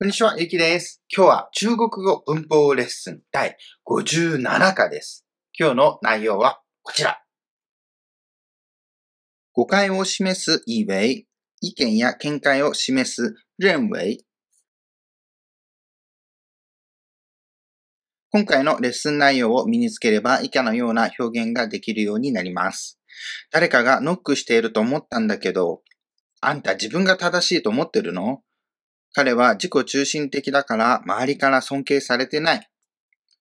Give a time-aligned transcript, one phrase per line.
[0.00, 1.02] こんにちは、ゆきです。
[1.12, 5.26] 今日は中国語文法レッスン第57課です。
[5.58, 7.20] 今日の内容はこちら。
[9.54, 11.26] 誤解を示す以为、
[11.60, 14.24] 意見や見解を示す認為。
[18.30, 23.00] 今回のレッスン内容を身につければ以下のような表現ができるようになります。
[23.50, 25.82] 誰かがノックしていると思ったんだけど、
[26.40, 28.42] あんた自分が正しいと思ってるの？
[29.14, 32.68] 彼は自己中心的だから周りから尊敬されてない。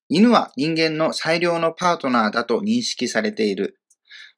[0.10, 3.80] 犬は人間の最良のパートナーだと認識されている。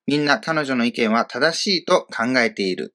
[0.08, 2.94] みんな彼女の意見は正しいと考えている。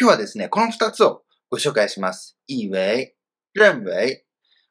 [0.00, 2.36] 今日はですね、この二つをご紹介します。
[2.48, 3.14] 以為、
[3.56, 4.24] 認為。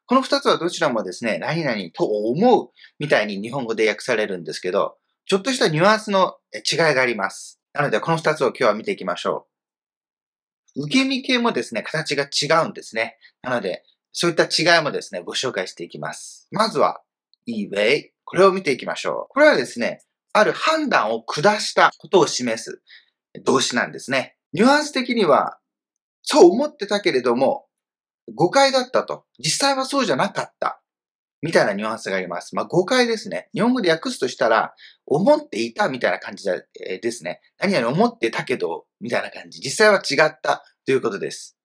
[0.07, 7.61] この二つはどちらもですね、何々と思うみたいに日本語で訳されるんですけど、ちょっとしたニュアンスの違いがあります。
[7.71, 9.50] なので、この二つを今日は見ていきましょう。
[10.75, 13.17] 受け身系もですね、形が違うんですね。
[13.41, 16.47] なので、そういった違いもですね、ご紹介していきます。
[16.51, 17.01] まずは、
[17.45, 18.11] 以為。
[18.23, 19.33] これを見ていきましょう。
[19.33, 22.81] これはですね、ある判断を下したことを示す
[23.43, 24.37] 動詞なんですね。
[24.53, 25.57] ニュアンス的には、
[26.23, 27.65] そう思ってたけれども、
[28.33, 29.25] 誤解だったと。
[29.39, 30.80] 実際はそうじゃなかった。
[31.41, 32.55] みたいなニュアンスがあります。
[32.55, 33.49] まあ、誤解ですね。
[33.53, 34.73] 日本語で訳すとしたら、
[35.05, 37.41] 思っていたみたいな感じですね。
[37.59, 39.59] 何々思ってたけど、みたいな感じ。
[39.59, 41.57] 実際は違ったということです。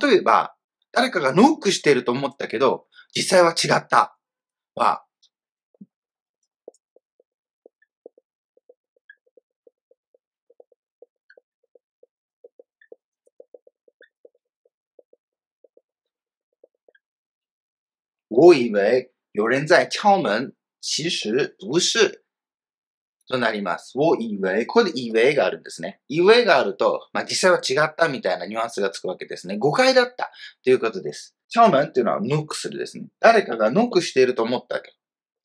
[0.00, 0.54] 例えば、
[0.92, 4.16] 誰かがノックしていると思ったけど、実際は違った
[4.74, 5.05] は、
[18.28, 22.22] 我以为有人在敲门，其实不是。
[23.28, 23.92] となります。
[23.96, 24.66] を以为。
[24.66, 26.00] これで以为があるんですね。
[26.06, 29.58] 以为があると、まあ、実際は違ったみたいなニュアンスがつくわけですね。
[29.58, 30.30] 誤解だった
[30.62, 31.34] ということです。
[31.52, 33.06] 敲門っていうのはノックするですね。
[33.18, 34.92] 誰かがノックしていると思ったけ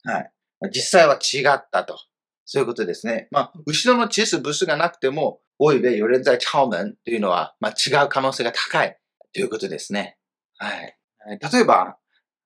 [0.04, 0.12] ど。
[0.12, 0.30] はい。
[0.72, 1.98] 実際は違ったと。
[2.44, 3.26] そういうことですね。
[3.32, 8.96] まあ、後ろのチス、ブスがなくても、おいべ、有人在敲門というのは、まあ、違う可能性が高い
[9.32, 10.18] ということですね。
[10.58, 10.96] はい。
[11.26, 11.96] 例えば、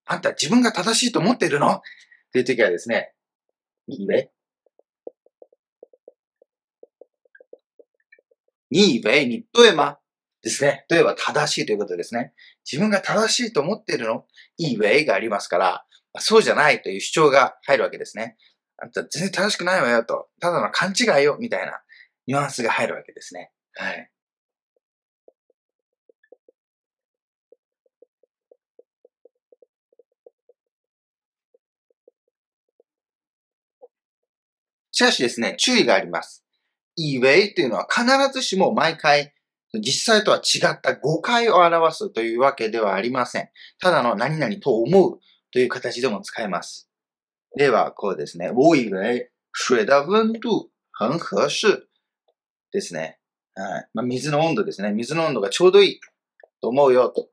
[0.07, 1.67] あんた自分が正しいと思ってるの？
[1.75, 1.81] っ
[2.31, 3.13] ていう時はですね、
[3.87, 4.31] いいね。
[8.69, 9.97] に以为に对吗
[10.41, 10.85] ですね。
[10.89, 12.33] 例えば正しいということですね。
[12.69, 14.25] 自分が正しいと思っているの？
[14.57, 15.85] 以为がありますから、
[16.19, 18.37] そうじゃないという主張が入るわけですね。
[18.77, 20.27] あんた全然正しくないわよと。
[20.39, 21.81] ただの勘違いよみたいな
[22.27, 23.51] ニュアンスが入るわけですね。
[23.73, 24.11] はい。
[34.97, 36.43] しかしですね、注意があります。
[36.95, 38.03] 以为というのは必
[38.33, 39.31] ずしも毎回
[39.75, 43.49] 実際とは違った誤解を表すというわけではありません。
[43.79, 45.19] ただの何々と思う
[45.53, 46.89] という形でも使えます。
[47.55, 48.49] では、こうですね。
[48.51, 51.87] 我以为水的温度很合适
[52.71, 53.19] ですね。
[53.53, 53.89] はい。
[53.93, 54.91] まあ、水の温度ですね。
[54.91, 55.99] 水の温度がちょうどいい
[56.59, 57.29] と思うよと。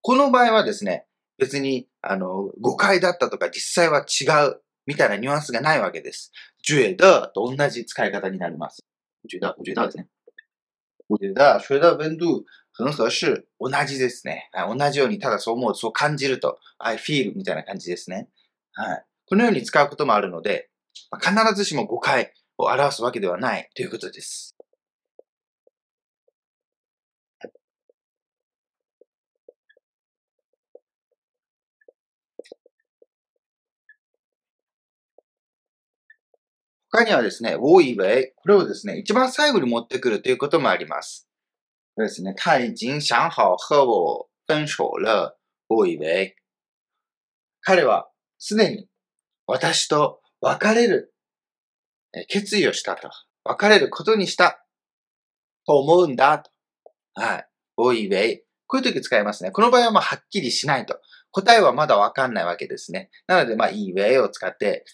[0.00, 1.04] この場合はですね、
[1.36, 6.32] 別に、あの、誤解だったとか実際は違うみたいなニュアンスがないわけです。
[6.68, 8.84] 觉得と同じ使い方になります。
[9.26, 10.06] 觉得、我觉得ですね。
[11.06, 13.48] 我觉得水的温度很合适。
[13.58, 14.50] 同じですね。
[14.52, 18.28] 同じように、ただそう思う、そう感じると、I feel みたいな感じですね。
[18.74, 19.04] はい。
[19.26, 20.68] このように使うこともあるので、
[21.22, 24.57] 必ずしも誤解を表すわけではないということです。
[36.90, 41.28] 他にはですね、我以为、これをですね、一番最後に持ってくるということもあります。
[41.94, 45.36] これですね、他已经想好和我分手了、
[45.68, 46.34] 我以为。
[47.60, 48.88] 彼はすでに
[49.46, 51.12] 私と別れる
[52.28, 53.10] 決意をしたと。
[53.44, 54.64] 別れることにした
[55.66, 56.50] と思うんだと。
[57.14, 57.48] はい。
[57.76, 58.44] 我以为。
[58.66, 59.50] こういう時使いますね。
[59.50, 61.00] この場合はまあはっきりしないと。
[61.30, 63.10] 答えはまだわかんないわけですね。
[63.26, 64.84] なのでまあ、いい way を使って、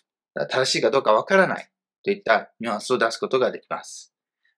[0.51, 1.71] 正しいかどうかわからない。
[2.05, 4.15] といったニュアンスを出すことができます。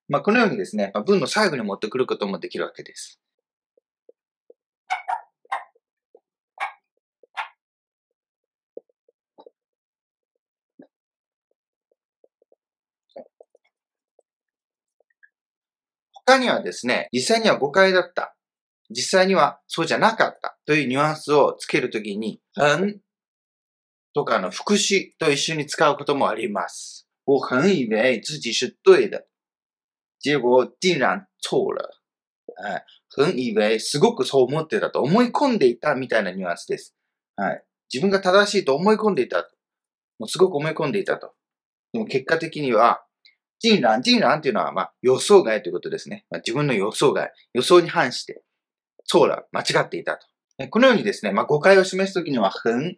[0.09, 3.21] まあ、このようにですね、まあ、文の最後に持ってくることもできるわけです。
[16.27, 18.37] 他にはですね、実際には誤解だった。
[18.91, 23.01] 実際にはそうじゃなかったというニュアンスをつけるときに、ん
[24.13, 27.06] とかの副詞と一緒に使うこともあります。
[27.27, 29.27] 我很以为自己是对的，
[30.19, 32.01] 结果竟然错了。
[32.65, 36.97] 哎，很以为、すごくそう思ってたと思い込んでいたみたいなニュアンスです。
[37.35, 37.65] はい。
[37.93, 39.51] 自分が正しいと思い込んでいた。
[40.19, 41.35] もうすごく思い込んでいたと。
[41.93, 43.05] でも結果的には、
[43.59, 46.25] 人乱、人乱っていうのは、まあ、予想外ということですね。
[46.31, 48.43] まあ、自分の予想外、予想に反して、
[49.05, 50.27] そうだ、間違っていたと。
[50.71, 52.97] このようにですね、まあ、誤解を示すときには、很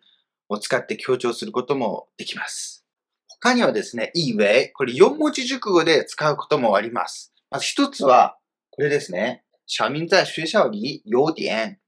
[0.48, 2.86] を使って強調することもできます。
[3.40, 7.32] 他にはですね、以为、これ4文字熟語で使うこともあります。
[7.50, 8.37] まず一つは、
[8.70, 9.44] これですね。
[9.67, 11.79] 小明在学校里有点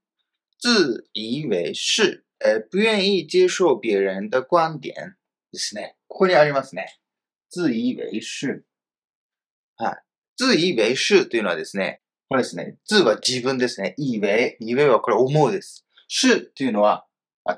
[0.59, 5.17] 自以为是，呃，不愿意接受别人的观点
[5.51, 5.95] ですね。
[6.07, 6.99] ここにありますね。
[7.49, 8.63] 自以为是。
[9.75, 10.03] はい。
[10.37, 12.77] 自以为是というのはですね、これですね。
[12.89, 13.95] 自は自分ですね。
[13.97, 15.85] 以为、以为はこれ思うです。
[16.07, 17.05] 是というのは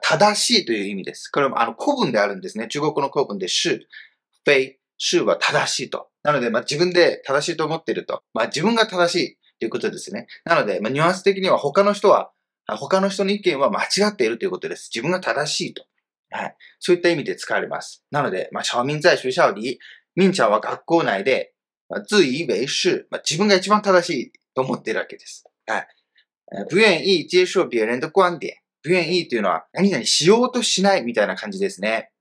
[0.01, 1.29] 正しいという意味です。
[1.29, 2.67] これもあの古文であるんですね。
[2.67, 3.87] 中国の古文で是、
[4.45, 6.09] 非、是は正しいと。
[6.23, 8.23] なので、まあ、自分で正しいと思っていると。
[8.33, 10.27] まあ、自分が正しいということですね。
[10.45, 12.31] なので、まあ、ニュアンス的には他の人は、
[12.65, 14.89] 他の人の意見は間違っているということです。
[14.93, 15.83] 自分が正しいと。
[16.29, 16.55] はい。
[16.79, 18.03] そういった意味で使われます。
[18.09, 19.79] なので、まあ、小民在学校里、
[20.15, 21.53] 民ちゃんは学校内で、
[21.89, 25.43] まあ、自以为是、まあ、自分が一番正しいと思っているわけです。
[25.67, 25.87] はい。
[26.69, 28.62] 不愿意接受別人的观点。
[28.83, 32.11] 不愿意というのは、何々しようとしないみたいな感じですね。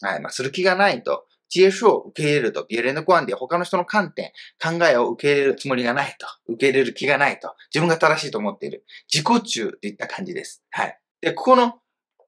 [0.00, 0.20] はい。
[0.20, 1.26] まあ、する気がないと。
[1.48, 6.26] 接受を受け入れると、別人の观点、他の人の観点、考えを受け入れるつもりがないと。
[6.48, 7.54] 受け入れる気がないと。
[7.72, 8.84] 自分が正しいと思っている。
[9.12, 10.62] 自己中といった感じです。
[10.70, 11.00] はい。
[11.20, 11.74] で、ここの、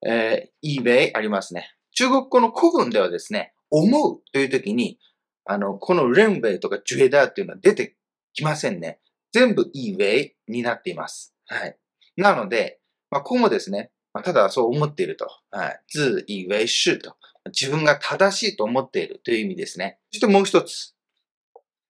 [0.06, 1.75] えー、イーベイありますね。
[1.93, 4.99] 中国語の古文ではですね、思うという時に、
[5.44, 7.97] あの、このレンベイとかジュエダーっていうのは出て
[8.35, 9.00] きませんね。
[9.32, 11.35] 全部イーベイになっています。
[11.47, 11.76] はい。
[12.17, 12.78] なので、
[13.11, 15.29] まあ、ここもですね、まあ、ただそう思っていると。
[15.51, 15.81] はい。
[15.93, 17.17] 自以为是と。
[17.47, 19.99] 自分が正しいと思っているという意味ですね。
[20.11, 20.95] そしてもう一つ。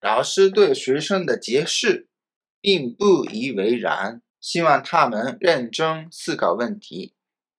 [0.00, 2.06] 老師对学生的解釋
[2.62, 4.23] 並不以為然。
[4.41, 7.15] 希望他們認真思考問題。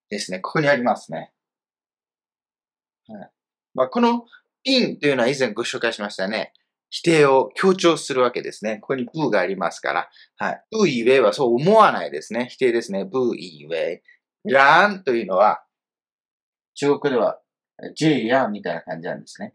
[0.09, 0.39] ですね。
[0.39, 1.33] ここにありますね。
[3.07, 3.31] はい。
[3.73, 4.25] まあ、この、
[4.65, 6.53] 並というのは以前ご紹介しましたね。
[6.89, 8.77] 否定を強調するわけですね。
[8.77, 10.09] ここにブーがありますから。
[10.37, 10.63] はい。
[10.71, 12.47] ブーイウェイはそう思わないですね。
[12.49, 13.05] 否定ですね。
[13.05, 14.01] ブーイウェイ。
[14.51, 15.63] ランというのは、
[16.75, 17.39] 中国では、
[17.95, 19.53] ジェイヤンみたいな感じなんですね。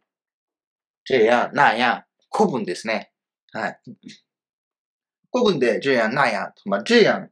[1.04, 3.12] ジェイヤン、ナヤン、古文ですね。
[3.52, 3.80] はい。
[5.32, 7.30] 古文でジェイヤン、ナヤン、まあ、ジェイヤン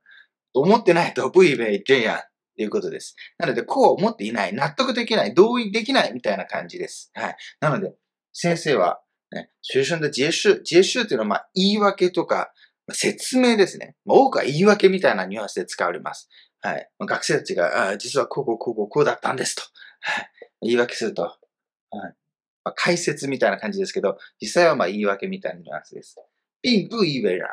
[0.54, 2.18] 思ってないと、ブーイウェイ、ジェイヤン
[2.56, 3.16] ということです。
[3.38, 7.10] なので、こう思っていない、納得できない、同意できないみたいな感じです。
[7.14, 7.36] はい。
[7.60, 7.94] なので、
[8.32, 9.00] 先生は、
[9.32, 12.52] ね、学生的解释、解释というのは、まあ、言い訳とか、
[12.90, 13.96] 説明ですね。
[14.06, 16.28] 多くは言い訳みたいなニュアンスで使われます。
[16.60, 16.90] はい。
[17.00, 19.62] 学生たちが、あ実はこうこうこうこうこうだったんですと。
[20.00, 20.30] はい。
[20.62, 21.22] 言い訳すると。
[21.22, 21.36] はい。
[22.64, 26.16] まあ、解説みたいな感じですけど、実際はまあ言い訳みたいなニュアンスです。
[26.62, 27.46] 并不以为然。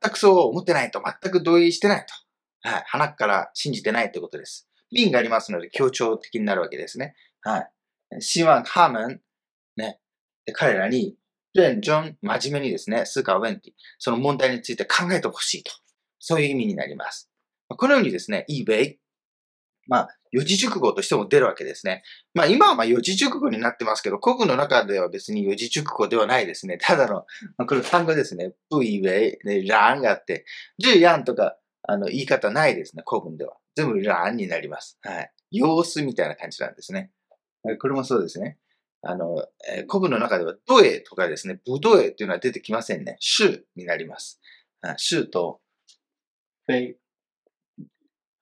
[0.00, 1.02] 全くそう思ってないと。
[1.22, 2.06] 全く同意してない
[2.62, 2.68] と。
[2.68, 2.82] はい。
[2.86, 4.68] 鼻から信じてないということです。
[4.90, 7.14] 并がありますので強調的になるわけですね。
[7.42, 8.20] はい。
[8.20, 9.20] 希望他们、
[9.76, 10.00] ね、
[10.46, 11.16] で彼らに、
[11.54, 15.72] 認真、真面目にですね、思考問題、その問題について考えてほしいと。
[16.18, 17.30] そういう意味になります。
[17.68, 18.96] このようにですね、eBay、
[19.86, 22.02] まあ、四字熟語としても出るわけですね。
[22.34, 26.78] まあ今はまあ四字熟語になってますけど、古文の中では別に四字熟語ではないですね。
[26.78, 27.24] ただの、
[27.56, 28.52] まあ、これ単語ですね。
[28.70, 30.44] 不以为、ね、ンがあって、
[30.78, 33.56] 十やんとか、あの、言い方ないですね、古文では。
[33.76, 34.98] 全部ランになります。
[35.02, 35.32] はい。
[35.52, 37.12] 様子みたいな感じなんですね。
[37.80, 38.58] これもそうですね。
[39.08, 43.16] あの、えー、古文の中では、ドエとかですね、ブドエっていうのは出てきませんね。
[43.20, 44.40] シュになります。
[44.96, 45.60] シュと、
[46.66, 46.96] フェイ、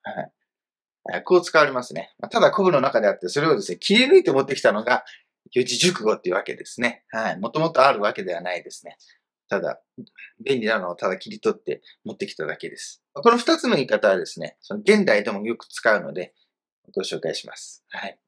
[0.03, 1.23] はい。
[1.23, 2.13] こう使われますね。
[2.31, 5.03] ただ古文の中であって、それをですね、切り抜いて持ってきたのが、
[5.51, 7.03] 四字熟語っていうわけですね。
[7.09, 7.39] はい。
[7.39, 8.97] もともとあるわけではないですね。
[9.47, 9.79] ただ、
[10.43, 13.03] 便利なのをただ切り取って持ってきただけです。
[13.13, 16.33] この二つの言い方はですね、その現代でもよく使うので、
[16.93, 17.83] ご紹介します。
[17.89, 18.19] はい。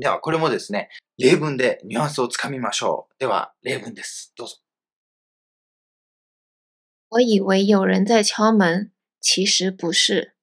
[0.00, 0.88] では、これもですね、
[1.18, 3.14] 例文でニュアンスをつかみましょう。
[3.20, 4.32] では、例文です。
[4.34, 4.56] どうぞ。
[7.10, 10.34] 我以为有人在敲门，其实不是。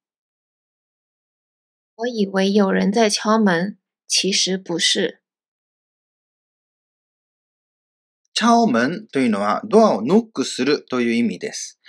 [1.95, 5.21] 我以为有人在敲門、其實不是。
[8.35, 11.79] 敲門というのはドアをノックするという意味です。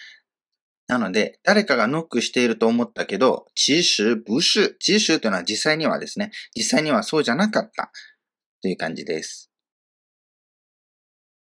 [0.89, 4.75] なので、誰かがノックしていると思ったけど、其實不是。
[4.81, 7.93] 其實というのは実際にはですね、実際にはそうじゃなかった
[8.63, 9.51] という感じです。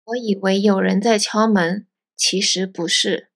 [0.06, 1.86] 我以为有人在敲門、
[2.18, 3.30] 其實不是。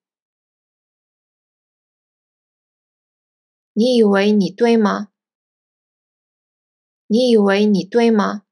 [3.72, 5.10] 你以為你對嗎？
[7.06, 8.42] 你以為你對嗎？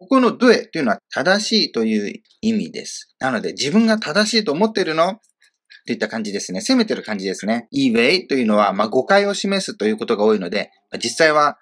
[0.00, 3.14] ここのドエというのは正しいという意味です。
[3.18, 5.20] なので、自分が正しいと思っているの？
[5.86, 6.62] といった感じですね。
[6.62, 7.68] 責めてる感じですね。
[7.70, 10.70] いいウェイというのは、まあ、誤解を示すということが多いので、
[11.04, 11.58] 実際は、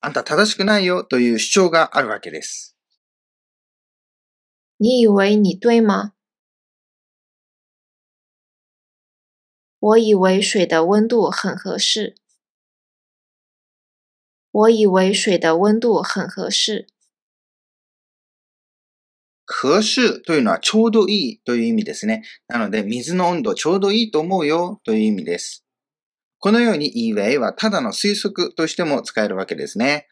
[0.00, 2.76] あんた正しくないよという主張があるわけです。
[4.78, 6.12] 你以为你对吗？
[9.80, 12.14] 我以为水的温度很合适。
[14.52, 16.86] 我以为水的温度很合适。
[19.46, 22.24] 合适というのはちょうどいいという意味ですね。
[22.48, 25.64] なので、水の温度ちょうどいいと思うよという意味です。
[26.38, 30.08] このように e w a はただの推測としても使えるわけですね。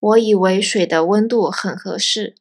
[0.00, 2.36] 我以为水的温度很合适。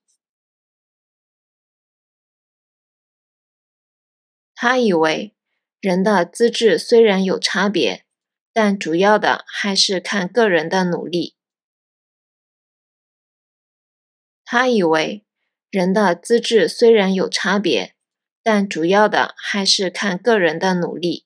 [4.54, 5.36] 他以为
[5.80, 8.06] 人的资质虽然有差别，
[8.52, 11.37] 但主要的还是看个人的努力。
[14.50, 15.26] 他以为
[15.70, 17.92] 人的资质虽然有差别，
[18.42, 21.26] 但主要的还是看个人的努力。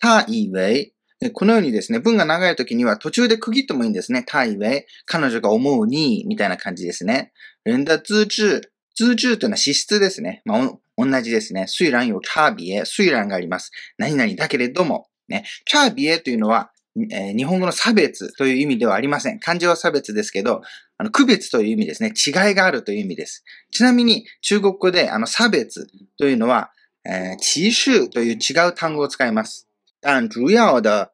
[0.00, 0.94] 他以为
[1.34, 4.24] このようにですね、文が長い時には途中で区切ってもいいんですね。
[4.26, 7.32] 他以为、彼女が思うに、みたいな感じですね。
[7.66, 10.40] 人的资質、資質というのは資質ですね。
[10.46, 11.66] まあ、同じですね。
[11.66, 13.70] 虽然有差別、虽然があります。
[13.98, 15.44] 何々だけれども、ね。
[15.66, 16.72] 差別というのは、
[17.10, 19.38] えー、日本語の差別という意味ではありません。
[19.38, 20.62] 漢字は差別ですけど、
[20.96, 22.12] あの、区別という意味ですね。
[22.14, 23.44] 違いがあるという意味です。
[23.70, 25.86] ちなみに、中国語で、あの、差別
[26.18, 26.70] というのは、
[27.04, 29.68] えー、歧視という違う単語を使います。
[30.00, 31.10] 但主要的、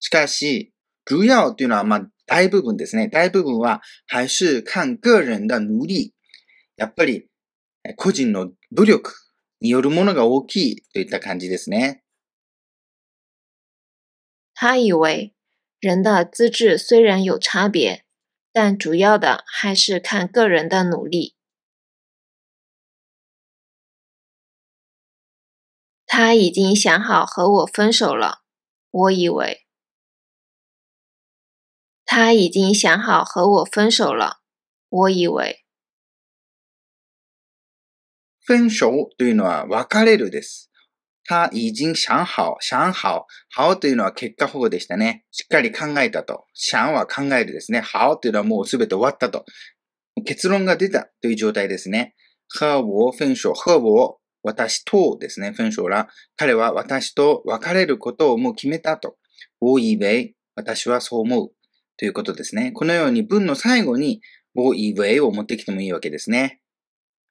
[0.00, 0.72] しかし、
[1.08, 3.08] 主要というのは、ま、大部分ですね。
[3.08, 6.12] 大部分は、還是看個人的努力。
[6.76, 7.28] やっぱり、
[7.96, 9.14] 個人の努力
[9.60, 12.02] によるものが大きいといった感じですね。
[14.55, 15.33] 他以为
[15.79, 18.05] 人的资质虽然有差别，
[18.51, 21.35] 但主要的还是看个人的努力。
[26.05, 28.41] 他已经想好和我分手了。
[28.91, 29.65] 我以为
[32.05, 34.41] 他已经想好和我分手了。
[34.89, 35.63] 我以为
[38.45, 40.69] 分手というのは別れるです。
[41.28, 45.24] 他已经想好、想好、好というのは結果保護でしたね。
[45.32, 46.44] しっかり考えたと。
[46.54, 47.82] 想は考えるですね。
[47.82, 49.44] 好というのはもうすべて終わったと。
[50.24, 52.14] 結論が出たという状態ですね。
[52.60, 56.08] 和我分手、和我、私とですね、分手ら。
[56.36, 59.16] 彼は私と別れることをもう決めたと。
[59.60, 61.50] 我以为、私はそう思う。
[61.98, 62.70] ということですね。
[62.72, 64.20] このように文の最後に、
[64.54, 66.60] 我以为を持ってきてもいいわけですね。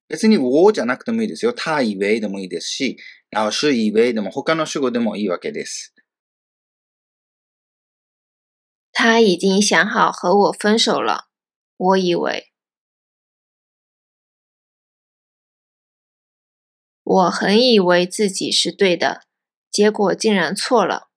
[0.07, 1.53] 別に我じゃなくてもいいですよ。
[1.53, 2.97] 他以为でもいいですし、
[3.31, 5.93] 老師以为でも他の主語でもいいわけです。
[8.91, 11.27] 他已经想好和我分手了。
[11.77, 12.51] 我以为。
[17.03, 19.21] 我很以为自己是对的，
[19.71, 21.09] 结果竟然错了。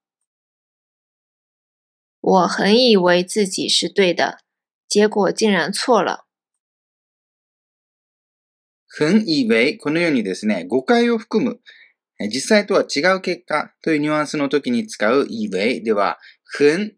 [2.21, 4.39] 我很以为自己是对的，
[4.87, 6.28] 结果竟然错了。
[8.99, 11.61] ふんいべい、このようにですね、誤解を含む、
[12.27, 16.91] 実際とは違う結果というニュアンスの時に使ういべいでは、ふん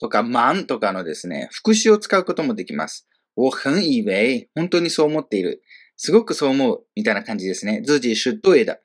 [0.00, 3.06] とかまんとかのですね、副詞を使うこともできます。
[3.36, 5.62] 我很以为、本当にそう思っている。
[5.96, 7.78] すごくそう思う、みたいな感じですね。
[7.78, 8.80] 自己是对的。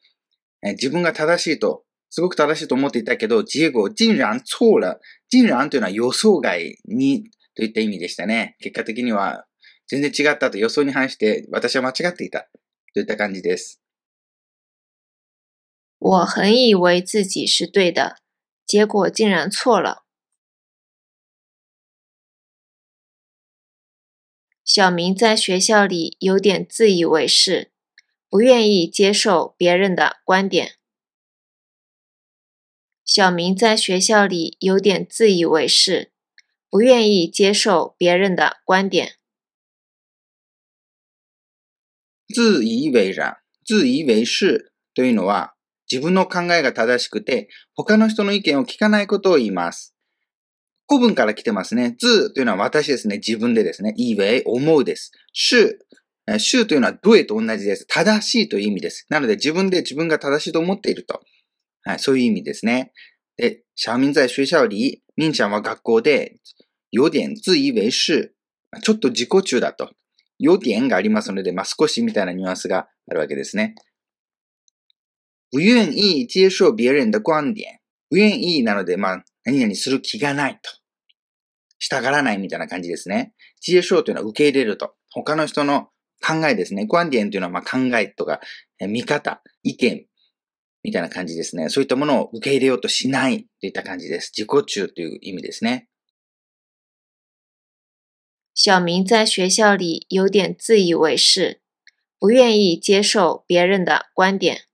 [0.61, 4.99] 自分が正しいと、すごく正しいと思っていたけど、結果竟然错了。
[5.31, 7.23] 竟然というのは予想外に
[7.55, 8.55] といった意味でしたね。
[8.59, 9.47] 結果的には
[9.91, 12.47] 全然違ったと予想に反して私は間違っていた
[12.93, 13.81] といった感じです。
[15.99, 18.15] 我很以为自己是对的，
[18.65, 20.05] 结果竟然错了。
[24.63, 27.73] 小明在学校里有点自以为是，
[28.29, 30.75] 不愿意接受别人的观点。
[33.03, 36.13] 小明在学校里有点自以为是，
[36.69, 39.17] 不愿意接受别人的观点。
[42.31, 43.37] 自以为然、
[43.69, 45.53] 自以為是というのは、
[45.91, 49.93] 自分の考えが正しくて、他の人の意見を聞かないことを言います。
[50.87, 51.95] 古文から来てますね。
[52.01, 53.17] 自というのは私ですね。
[53.17, 53.93] 自分でですね。
[53.97, 55.11] 以為、思うです。
[55.31, 55.79] 主、
[56.37, 57.85] 主というのはどえと同じです。
[57.87, 59.05] 正しいという意味です。
[59.09, 61.21] なので自分で自分が正しいと思っていると。
[61.83, 62.91] はい、そういう意味ですね。
[63.37, 66.37] で、小明在学校里、みんちゃんは学校で、
[66.91, 68.33] 有点自以為是、
[68.83, 69.91] ちょっと自己中だと。
[70.41, 73.75] 要点がありますので、まあ、少しみたいなニュアンスがあるわけですね。
[75.51, 77.79] 不願意接受別人的观点。
[78.09, 80.71] 不願意なので、まあ、何々する気がないと。
[81.77, 83.33] 従らないみたいな感じですね。
[83.59, 84.95] 接受というのは受け入れると。
[85.11, 85.89] 他の人の
[86.25, 86.87] 考えですね。
[86.87, 88.39] 观点というのはま考えとか、
[88.79, 90.05] 見方、意見
[90.83, 91.69] みたいな感じですね。
[91.69, 94.31] そういったものを受け入れようとしないといった感じです。
[94.35, 95.87] 自己中という意味ですね。
[98.63, 101.61] 小明在学校里有点自以为是，
[102.19, 104.65] 不愿意接受别人的观点。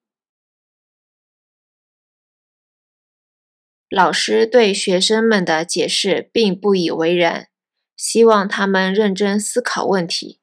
[3.89, 7.47] 老师对学生们的解释并不以为然，
[7.95, 10.41] 希望他们认真思考问题。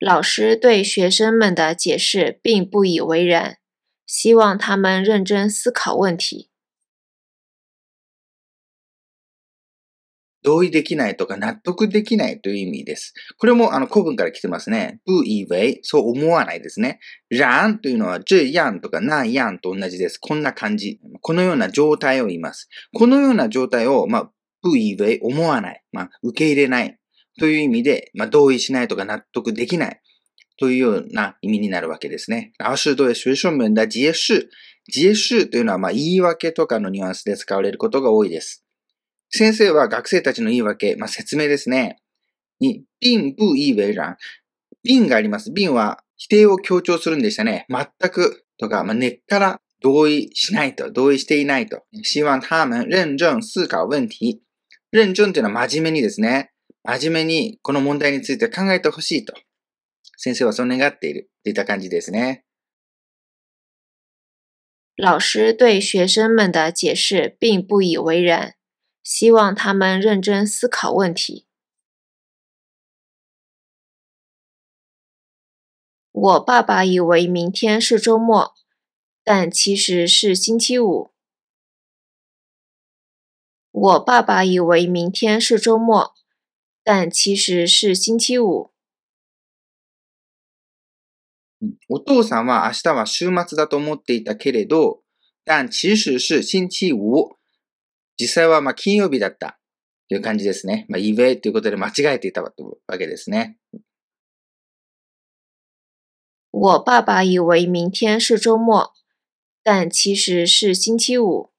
[0.00, 3.58] 老师对学生们的解释并不以为然，
[4.04, 6.51] 希望他们认真思考问题。
[10.42, 13.14] 同意できないとか納得できないという意味です。
[13.38, 15.00] これもあの古文から来てますね。
[15.06, 17.00] 不以为、そう思わないですね。
[17.30, 20.18] 然というのは这样とか那样と同じです。
[20.18, 21.00] こんな感じ。
[21.20, 22.68] このような状態を言います。
[22.92, 24.30] このような状態を、まあ、
[24.62, 25.82] 不以为、思わない。
[25.92, 26.98] まあ、受け入れない。
[27.38, 30.00] という意味で、まあ、同意しないとか納得できない。
[30.58, 32.52] というような意味になるわけですね。
[32.58, 34.48] 老师对学生们的解释。
[34.92, 38.64] 解释というのは、まあ、言い訳とかのニュアンスで使われることが多いです。
[39.32, 41.96] 先生は学生たちの言い訳、まあ、説明ですね。
[42.60, 44.16] に、并不以为然。
[44.84, 45.50] 并があります。
[45.52, 47.66] 并は否定を強調するんでしたね。
[47.70, 51.82] 全くとか、まあ、根っから同意しないと、同意していないと。
[52.04, 54.40] 希望他们認真思考問題。
[54.94, 56.52] 認真というのは真面目にですね。
[56.84, 59.32] 真面目にこの問題について考えてほしいと。
[60.18, 62.44] 先生はそう願っているといった感じですね。
[64.96, 68.54] 老师对学生们的解释并不以为然。
[69.03, 71.47] 希望他们认真思考问题。
[76.11, 78.55] 我爸爸以为明天是周末，
[79.23, 81.13] 但其实是星期五。
[83.71, 86.15] 我爸爸以为明天是周末，
[86.83, 88.71] 但其实是星期五。
[91.87, 95.03] お父さんは明日は週末だと思っていたけれど、
[95.45, 97.37] 但其实是星期五。
[98.18, 99.58] 実際はまあ金曜日だった
[100.08, 100.86] という感じですね。
[100.88, 102.52] まあ、イベということで間違えていたわ
[102.98, 103.56] けですね。
[106.50, 108.92] 我爸爸以为明天是周末，
[109.62, 111.50] 但其实是星期五。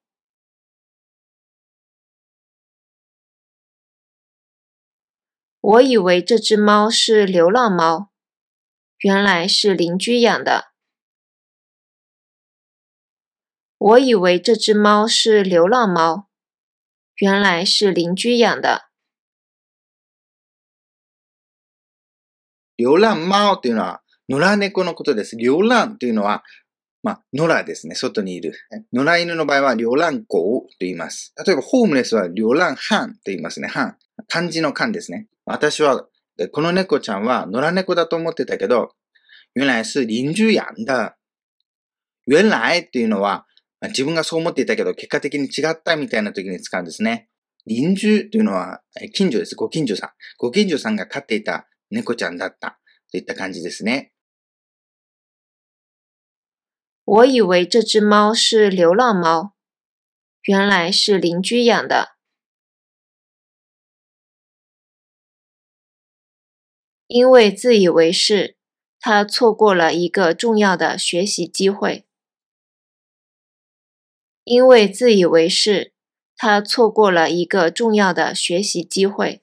[5.60, 8.12] 我以为这只猫是流浪猫，
[9.00, 10.74] 原来是邻居养的。
[13.78, 16.30] 我以为这只猫是流浪猫。
[17.18, 18.82] 原来是邻居养的。
[22.76, 25.38] 流浪猫というのは、野良猫のことです。
[25.38, 26.44] 流浪というのは、
[27.04, 27.96] まあ、野良ですね。
[27.96, 28.54] 外にいる。
[28.92, 31.34] 野良犬の場合は、流浪狗と言います。
[31.46, 33.68] 例えば、ホームレスは、流浪漢と言いますね。
[33.70, 33.96] 漢。
[34.28, 35.28] 漢字の漢ですね。
[35.46, 36.08] 私は、
[36.52, 38.96] この猫ちゃんは、野良猫だと思ってたけど、
[39.56, 41.14] 原来是邻居養的。
[42.28, 43.46] 原来っていうのは、
[43.88, 47.30] 自分がそう思っていたけど、結果的に違ったみたいな時に使うんですね。
[47.68, 48.82] 隣住というのは、
[49.14, 49.56] 近所です。
[49.56, 50.10] ご近所さん。
[50.38, 52.80] ご近所さんが飼っていた猫ちゃんだった。
[53.12, 54.12] といった感じですね。
[57.06, 59.54] 我以为这只猫是流浪猫，
[60.44, 62.16] 原来是邻居养的。
[67.08, 68.56] 因为自以为是，
[69.00, 72.08] 他错过了一个重要的学习机会。
[74.45, 75.93] 因为自以为是，
[76.37, 79.43] 他错过了一个重要的学习机会。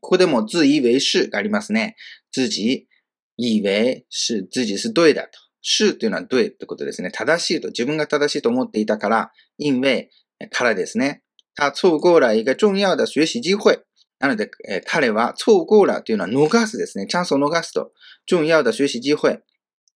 [0.00, 1.96] ここでも自以为是がありますね。
[2.30, 2.88] 自己
[3.36, 5.38] 以为是自己是对だと。
[5.60, 7.10] 是というのは对ってことですね。
[7.10, 7.68] 正しいと。
[7.68, 10.10] 自分が正しいと思っていたから、因为
[10.50, 11.22] からですね。
[11.54, 13.80] 他错过了一个重要的学习機会。
[14.20, 14.50] なので、
[14.86, 17.06] 彼は错过了というのは逃すですね。
[17.06, 17.92] チャンスを逃すと。
[18.26, 19.42] 重要的学習機会。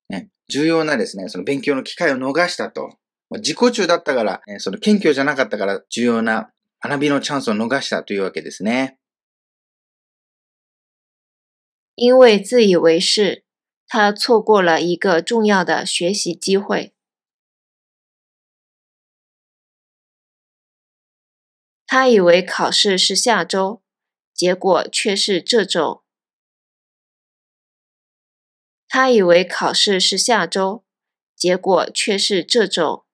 [0.08, 2.97] ね、 重要なですね、その勉強の機会を逃したと。
[3.31, 8.97] 自己中だったから、その謙虚じゃなかったから重要な学びのチャンスを逃したというわけですね。
[11.95, 13.43] 因为自以为是，
[13.87, 16.93] 他错过了一个重要的学习机会。
[21.85, 23.81] 他以为考试是下周，
[24.33, 26.03] 结果却是这周。
[28.89, 30.83] 他以为考试是下周，
[31.35, 33.05] 结果却是这周。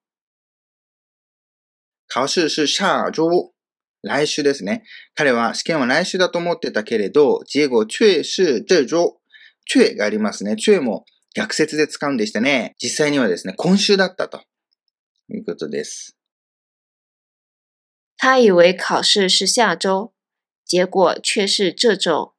[2.07, 3.53] 考試是下周。
[4.01, 4.83] 来週ですね。
[5.15, 9.19] 彼は試験は来週だと思ってたけれど、結果却是这周。
[9.65, 10.55] 却がありますね。
[10.55, 12.75] 却も逆説で使うんでしたね。
[12.79, 14.43] 実際にはですね、今週だったと
[15.29, 16.17] いうことです。
[18.17, 20.13] 他以为考试是下周，
[20.65, 22.32] 结果却是这周。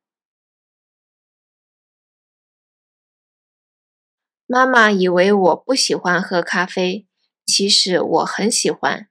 [4.48, 7.08] 妈妈以为我不喜欢喝咖啡，
[7.46, 9.10] 其实我很喜欢。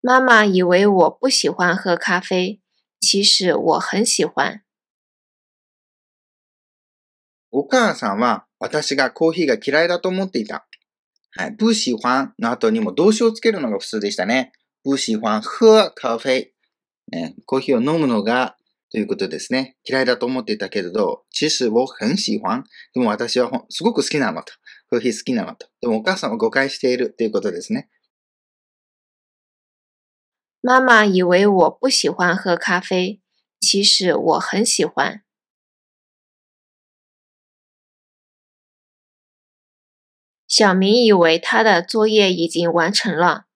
[0.00, 2.60] 妈妈以为我不喜欢喝咖啡，
[3.00, 4.62] 其实我很喜欢。
[7.50, 10.66] お母さんは私がコーヒーが嫌いだと思っていた。
[11.36, 11.56] はい。
[11.58, 14.52] 不喜欢の後にも動詞をつけるのが普通でしたね。
[14.84, 16.52] 不喜欢喝咖啡。
[17.10, 18.56] ね、コーヒーを飲むのが
[18.89, 19.75] ということですね。
[19.83, 22.63] 嫌いだと思っていたけれど、其实我很喜欢。
[22.93, 24.53] でも私はすごく好きなのと。
[24.89, 25.67] コーヒー好きなのと。
[25.81, 27.89] でもお母さんは誤解しているということですね。
[30.61, 33.21] 妈妈以为我不喜欢喝咖啡，
[33.59, 35.23] 其实我很喜欢。
[40.47, 43.47] 小明以为他的作业已经完成了，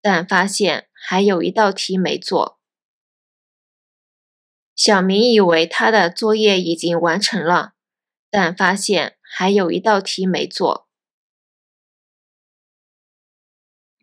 [0.00, 2.55] 但发现还有一道题没做。
[4.76, 7.72] 小明以为他的作业已经完成了，
[8.30, 10.86] 但发现还有一道题没做。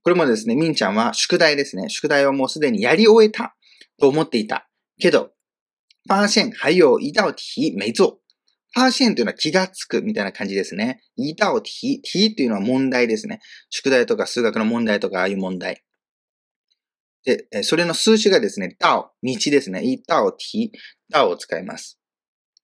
[0.02, 1.90] これもですね、みんちゃんは宿題ですね。
[1.90, 3.56] 宿題をもうすでにやり終えた
[4.00, 4.68] と思っていた。
[5.00, 5.34] けど、
[6.08, 8.20] 发现还有一道题没做。
[8.74, 11.04] 发現というのは気がつくみたいな感じですね。
[11.16, 12.02] 一道題。
[12.02, 13.40] 題というのは問題ですね。
[13.70, 15.84] 宿題とか数学の問題とかああいう問題。
[17.26, 19.82] で、それの数詞がですね、道、道ですね。
[19.84, 20.72] 一道題、
[21.10, 21.98] 道を使います。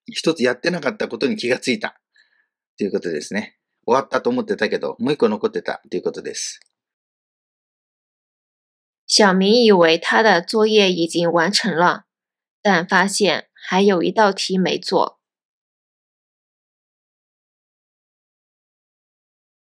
[0.05, 2.01] 一つやってなかったことに気がついた。
[2.77, 3.57] ということですね。
[3.85, 6.59] 終わったと思ってたけど、もう一個残ってたということです。
[9.07, 12.05] 小明以为他的作业已经完成了，
[12.61, 15.19] 但发现还有一道题没做。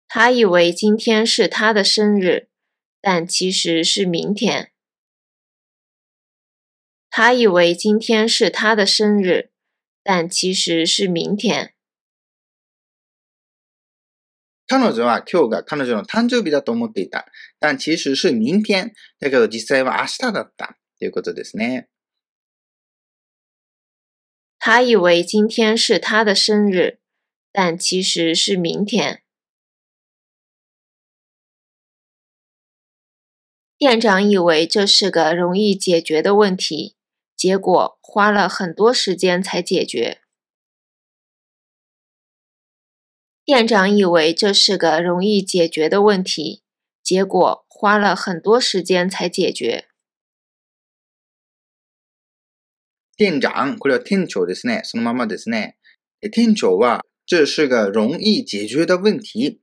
[0.08, 2.50] 他以为今天是他的生日，
[3.00, 4.71] 但其实是明天。
[7.14, 9.52] 他以为今天是他的生日，
[10.02, 11.74] 但其实是明天。
[14.66, 17.26] 彼女は今日が彼女の誕生日だと思っていた。
[17.60, 18.94] 但其实是明天。
[19.20, 20.78] だけど実際は明日だった。
[20.98, 21.90] ということですね。
[24.58, 27.00] 他以为今天是他的生日，
[27.52, 29.22] 但其实是明天。
[33.78, 36.96] 店长以为这是个容易解决的问题，
[37.41, 40.23] 结果花了很多时间才解决。
[43.45, 46.63] 店长以为这是个容易解决的问题，
[47.03, 49.87] 结果花了很多时间才解决。
[53.17, 54.83] 店長、これは店長ですね。
[54.85, 55.77] そのままですね。
[56.33, 59.61] 店長は、这是个容易解决的问题。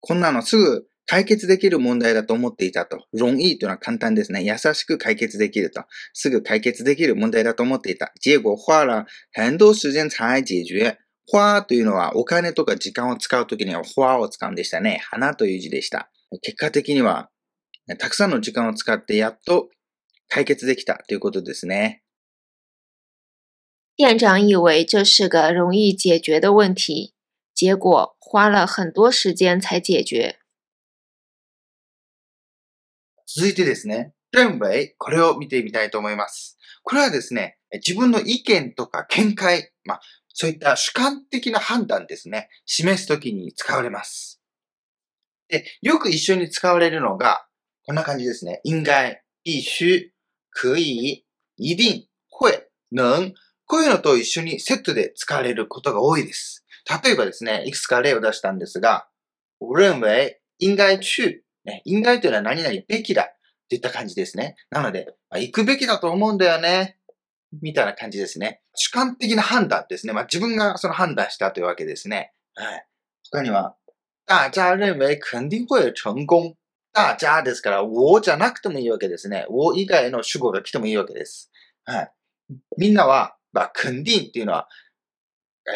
[0.00, 3.05] こんなのすぐ 解決できる問題だと思っていたと。
[3.13, 4.43] 容易というのは簡単ですね。
[4.43, 5.85] 優しく解決できると。
[6.13, 8.11] すぐ解決できる問題だと思っていた。
[8.21, 10.97] 結果花了很多時間才解決。
[11.29, 15.01] 花というのはお金とか時間を使うときには花を使うんでしたね。
[15.09, 16.11] 花という字でした。
[16.41, 17.29] 結果的には、
[17.97, 19.69] たくさんの時間を使ってやっと
[20.27, 22.03] 解決できたということですね。
[23.95, 27.13] 店長以为这是个容易解决的问题，
[27.53, 30.39] 结果花了很多时间才解决。
[33.27, 36.57] 続いてですね、認為、これを見てみたいと思います。
[36.83, 44.41] これはですね、自分の意見とか見解、まあ、そういった主観的な判断ですね、示すときに使われます。
[45.49, 47.45] で、よく一緒に使われるのが、
[47.85, 48.61] こんな感じですね。
[48.63, 50.09] 应该、必須、
[50.51, 51.25] 可以、
[51.57, 53.33] 一定、会、能、
[53.65, 56.65] こういうのと一緒にセットで使われることが多いです。
[57.03, 59.09] 例えばですね、いくつか例を出したんですが、
[59.59, 63.29] 我認為应该去ね、应該というのは何々べきだ
[63.69, 64.55] といった感じですね。
[64.71, 66.97] なので、まあ、行くべきだと思うんだよね。
[67.61, 68.61] みたいな感じですね。
[68.73, 70.13] 主観的な判断ですね。
[70.13, 72.33] まあ、自分がその判断したというわけですね。
[72.55, 72.87] はい。
[73.31, 73.75] 他には、
[74.25, 76.55] 大家認為肯定会成功。
[76.93, 79.45] 大家ですから、我じゃなくてもいいわけですね。
[79.49, 81.51] 我以外の主語が来てもいいわけです。
[81.83, 82.11] はい。
[82.77, 84.67] みんなは、まあ、肯定っていうのは、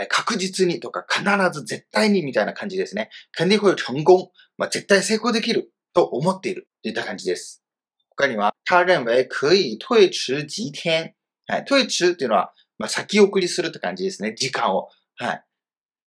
[0.09, 3.09] 確実にとか必ず絶対にみたいな感じですね。
[3.37, 4.31] 肯定会成功。
[4.57, 5.71] まあ、絶対成功できる。
[5.93, 7.63] と思っているといった感じです。
[8.09, 11.13] 他には、他認為可以退遲幾天。
[11.47, 11.63] はい。
[11.63, 14.33] 退遲っていうのは、まあ、先送りするって感じですね。
[14.35, 14.89] 時間を。
[15.17, 15.43] はい。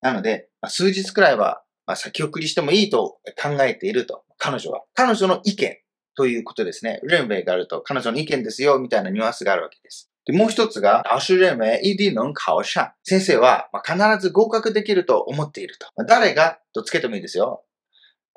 [0.00, 4.24] なので、まあ、数日くらいは、まあ、先送りしてもいいと考えていると。
[4.38, 4.82] 彼女は。
[4.94, 5.78] 彼女の意見
[6.16, 7.00] ということですね。
[7.08, 10.10] 認為があると、彼女の意見ですよ、みたいなニュアンスがあるわけです。
[10.26, 12.92] で、もう一つが、老師認為一定能考上。
[13.02, 15.86] 先生は、まあ、必ず合格できると思っていると。
[15.96, 17.64] まあ、誰がとつけてもいいですよ。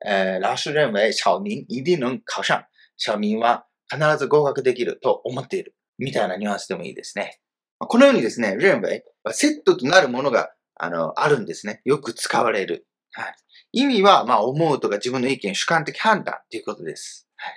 [0.05, 2.65] えー、老師認為小明一定能考上。
[2.97, 5.75] 小明は必ず合格できると思っている。
[5.97, 7.39] みたいなニュアンスでもいいですね。
[7.79, 11.81] このようにですね、認為はセットとなるものがあのあるんですね。
[11.85, 12.87] よく使われる。
[13.13, 13.35] はい、
[13.71, 17.27] 意味は、まあ、思うとか自分の意見、主観的判断ということです。
[17.35, 17.53] はい、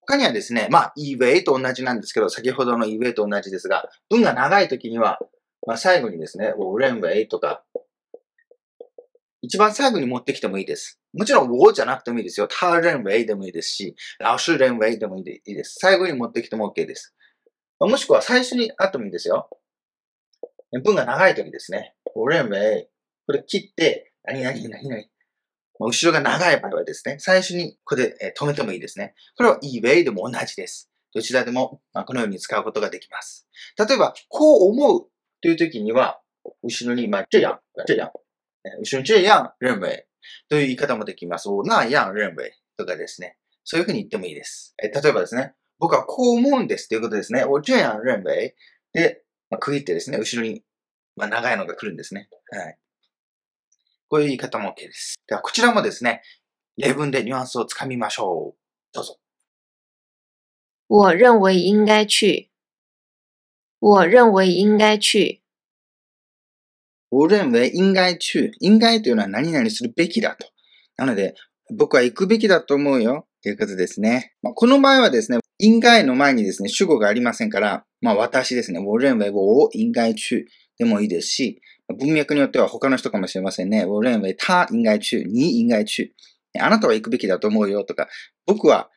[0.00, 5.18] 他にはですね、まあ、イーウェイと同じなんですけど、先ほどのイーウェイと同じですが、文が長い時には、
[5.66, 7.62] まあ、最後にですね、ウレンウェイとか、
[9.46, 11.00] 一番最後に持ってきてもいいです。
[11.14, 12.48] もちろん、ウォーじゃなくてもいいですよ。
[12.48, 15.76] ターレンウェイでもいいですし、ラウシュレンウェイでもいいです。
[15.78, 17.14] 最後に持ってきても OK です。
[17.78, 19.48] もしくは最初にあってもいいんですよ。
[20.82, 21.94] 文が長い時ですね。
[22.16, 22.88] ウレンウェイ。
[23.24, 25.04] これ切って、何々何々。
[25.78, 29.14] 後ろが長い場合はですね、最初にここで止めてもいいですね。
[29.36, 30.90] これは eBay でも同じです。
[31.14, 33.46] どちらでもこのように使うことができます。
[33.78, 35.06] 例えば、こう思う
[35.40, 36.20] という時には、
[36.64, 38.10] 後ろに、まあ、这样、这样。
[38.80, 40.06] 後ろに这样認为
[40.48, 41.48] という言い方もできます。
[41.64, 43.36] 那样認为とかですね。
[43.64, 44.74] そういうふうに言ってもいいです。
[44.82, 47.44] え例えばですね、僕はこう思うんですということですね。
[47.44, 48.54] 我这样認为
[48.92, 50.62] で、まあ、区切ってですね、後ろに、
[51.16, 52.28] まあ、長いのが来るんですね。
[52.50, 52.78] はい。
[54.08, 55.16] こういう言い方も OK です。
[55.26, 56.22] では、こちらもですね、
[56.76, 58.94] 例文でニュアンスをつかみましょう。
[58.94, 59.18] どうぞ。
[60.88, 62.50] 我认为应该去。
[63.80, 65.42] 我认为应该去。
[67.16, 68.52] 我认为应该去。
[68.60, 70.46] 应该というのは何々するべきだと。
[70.98, 71.34] なので、
[71.74, 73.26] 僕は行くべきだと思うよ。
[73.42, 74.34] ということですね。
[74.42, 80.44] まあ、この場合はですね、应该の前にですね、主語がありませんから、まあ私ですね、我认为我应该去
[80.78, 81.62] でもいいですし、
[81.98, 83.86] 文脈によっては他の人かもしれませんね。
[83.86, 86.12] 我认为他应该去、你应该去。
[86.58, 88.08] あなたは行くべきだと思うよとか、
[88.44, 88.90] 僕は、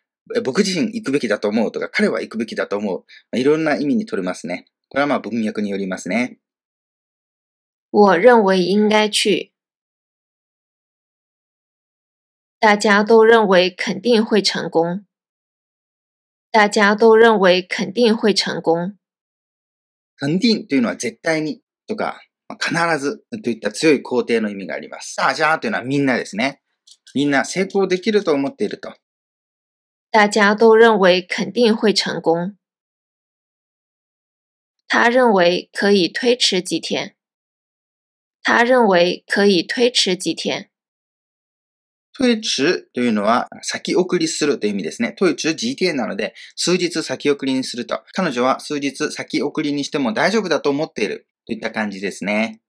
[0.43, 3.37] 僕自身行くべきだと思うとか、彼は行くべきだと思う。
[3.37, 4.65] いろんな意味に取れますね。
[4.89, 6.39] これはまあ文脈によりますね。
[7.91, 9.51] 我认为应该去。
[12.59, 15.05] 大家都认为肯定会成功。
[16.51, 18.97] 大家都认为肯定会成功。
[20.17, 22.21] 肯定というのは絶対に とか、
[22.59, 25.15] 必ずといった強い肯定の意味があります。
[25.15, 26.61] 大家というのはみんなですね。
[27.15, 28.93] みんな成功できると思っていると。
[30.11, 32.55] 大家都认为肯定会成功。
[34.87, 37.18] 他认为可以推迟几天。
[38.42, 40.70] 他认为可以推迟几天。
[42.16, 45.16] 推迟というのは先送りするという意味ですね。
[45.18, 48.04] 推迟時点なので数日先送りにすると。
[48.12, 52.60] 彼女は数日先送りにしても大丈夫だと思っているといった感じですね。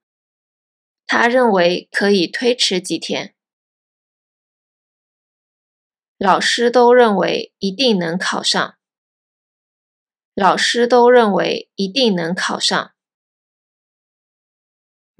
[1.06, 3.34] 他认为可以推迟几天。
[6.18, 8.74] 老师都认为一定能考上。
[10.34, 12.92] 老师都认为一定能考上。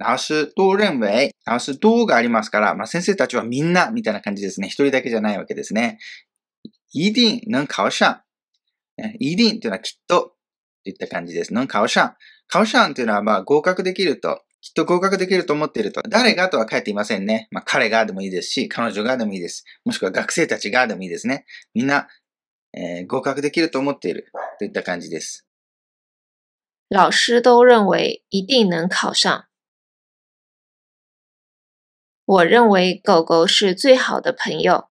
[0.01, 4.67] 老師都認为、老師都がありますから、まあ、先生たちはみんなみたいな感じですね。
[4.67, 5.99] 一人だけじゃないわけですね。
[6.91, 8.21] 一定能考上。
[9.19, 10.33] 一定というのはきっと
[10.83, 11.53] といった感じです。
[11.53, 12.13] 能考上。
[12.51, 16.01] 考上というのはまあ合格できると、きっと合格できると思っていると。
[16.07, 17.47] 誰がとは書いていませんね。
[17.51, 19.65] まあ彼がでもいいですし、彼女がでもいいです。
[19.85, 21.45] もしくは学生たちがでもいいですね。
[21.73, 22.07] みんな、
[22.73, 25.47] えー、合格できると思っているといった感じです。
[26.89, 29.50] 老師都認為一定能考上。
[32.30, 34.88] 我認為狗狗是最好的朋友。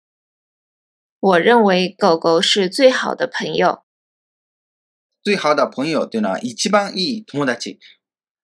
[1.19, 3.83] 我認為狗狗是最好的朋友。
[5.23, 7.79] 最好的朋友というのは一番いい友達。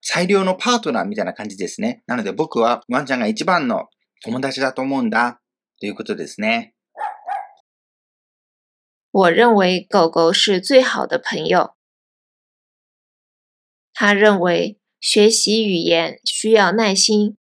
[0.01, 2.03] 最良のパートナーみたいな感じですね。
[2.07, 3.87] なので僕はワンちゃんが一番の
[4.23, 5.41] 友達だと思うんだ。
[5.79, 6.73] ということですね。
[9.11, 11.75] 我認為狗狗是最好的朋友。
[13.93, 17.37] 他認為學習語言需要耐心。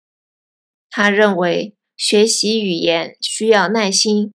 [0.90, 4.32] 他認為學習語言需要耐心。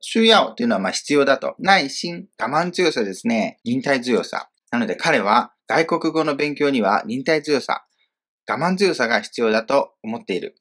[0.00, 1.56] 需要というのはまあ必要だと。
[1.62, 3.58] 耐心、我慢強さですね。
[3.64, 4.48] 忍耐強さ。
[4.70, 7.86] なので彼は外国語の勉強には忍耐強さ、
[8.46, 10.56] 我慢強さが必要だと思っている。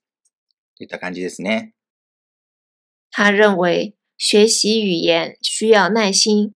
[0.77, 1.73] といった感じですね。
[3.11, 6.53] 他認為學習語言需要耐心。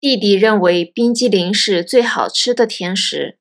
[0.00, 3.37] 弟弟認為冰激凌是最好吃的甜食。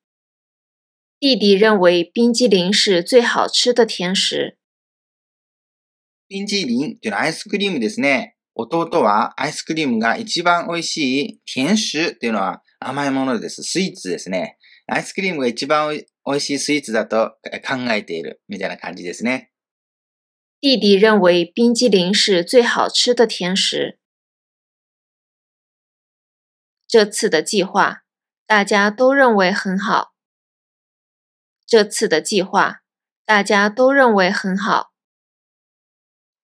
[1.21, 4.57] 弟弟認為冰激凌是最好吃的甜食。
[6.29, 8.37] 冰激凌というのはアイスクリームですね。
[8.55, 13.65] 弟はアイスクリームが一番美味しい甜酒というのは甘いものです。
[13.65, 14.59] スイーツですね。
[14.87, 19.51] アイスクリームが一番美味しいスイーツだと考えているみたいな感じですね。
[20.61, 23.99] 弟弟認為冰激凌是最好吃的甜食。
[26.87, 28.03] 這次的計劃，
[28.47, 30.15] 大家都認為很好。
[31.68, 32.80] 這次的計劃，
[33.26, 34.94] 大家都認為很好。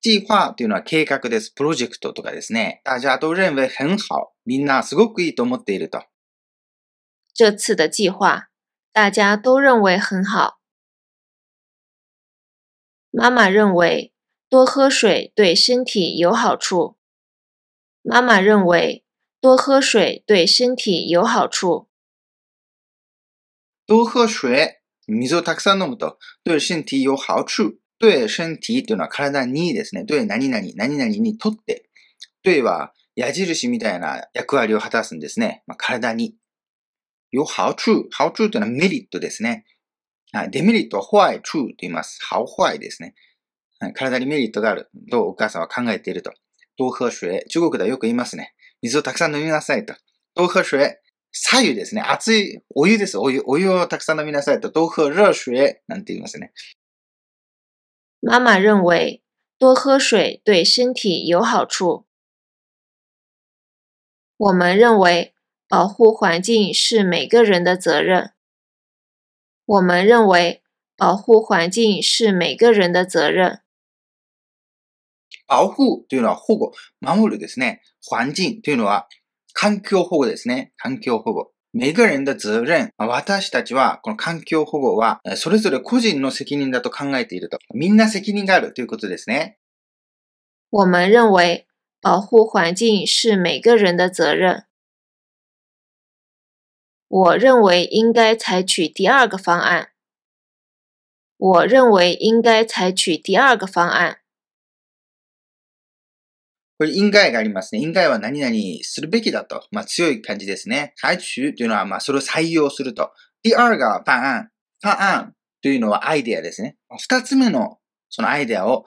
[0.01, 1.51] 計划というのは計画です。
[1.51, 2.81] プロジェクトとかですね。
[2.85, 4.33] 大家都认为很好。
[4.45, 6.03] みんなすごくいいと思っていると。
[7.33, 8.49] 这次的计划，
[8.93, 10.61] 大家都认为很好。
[13.11, 14.13] 妈妈认为
[14.49, 16.97] 多喝水对身体有好处。
[18.01, 19.03] 妈妈认为
[19.41, 21.89] 多喝水对身体有好处。
[23.85, 27.74] 多喝水、 水をたくさん飲むと、对身体有好处。
[28.00, 31.88] 对身体というのは体にですね、对何々、何々にとって、
[32.42, 35.62] 对は矢印みたいな役割を果たすんですね。
[35.66, 36.34] まあ、体に。
[37.30, 38.08] 有好处。
[38.16, 39.64] 好处というのはメリットですね。
[40.32, 42.18] はい、デメリットは坏处と言います。
[42.28, 43.14] 好坏ですね。
[43.78, 46.32] はい、体にメリットがあるとお母さんは考えていると。
[46.76, 47.44] 多喝水。
[47.48, 48.54] 中国ではよく言いますね。
[48.82, 49.94] 水をたくさん飲みなさいと。
[50.34, 50.98] 多喝水。
[51.36, 52.00] 左右ですね。
[52.00, 53.18] 熱いお湯です。
[53.18, 54.70] お湯、お湯をたくさん飲みなさいと。
[54.70, 56.52] 多喝熱水なんて言いますね。
[58.20, 59.20] 妈妈认为
[59.58, 62.06] 多喝水对身体有好处。
[64.36, 65.34] 我们认为
[65.68, 68.32] 保护环境是每个人的责任。
[69.66, 70.62] 我们认为
[70.96, 73.62] 保护环境是每个人的责任。
[75.48, 77.82] 保護というのは保護、守るですね。
[78.08, 79.08] 環境というのは
[79.54, 80.72] 環境保護ですね。
[80.76, 81.52] 環境保護。
[81.72, 82.92] 每个人的责任。
[82.98, 87.58] 私たちは、この環境保護は、それぞれ個人の責任だと考えていると。
[87.72, 89.58] みんな責任があるということですね。
[90.70, 91.66] 我们认为
[92.02, 94.64] 保护环境是每个人的责任。
[97.08, 99.90] 我认为应该采取第二个方案。
[101.36, 104.23] 我认为应该采取第二个方案。
[106.78, 107.80] これ、因外がありますね。
[107.80, 109.64] 因外は何々するべきだと。
[109.70, 110.94] まあ、強い感じですね。
[111.02, 113.12] 採取というのは、まあ、それを採用すると。
[113.44, 114.50] 第二がパ案。
[114.82, 116.76] パ案というのはアイデアですね。
[117.00, 117.78] 二つ目の
[118.10, 118.84] そのアイデアを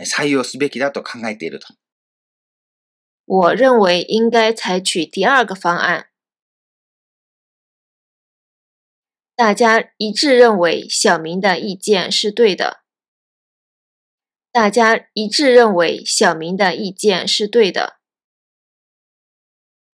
[0.00, 1.66] 採用すべきだと考えていると。
[3.26, 6.06] 我认为应该采取第二个方案。
[9.36, 12.87] 大家一致认为小明的意见是对的。
[14.50, 17.98] 大家一致认为小明的意见是对的。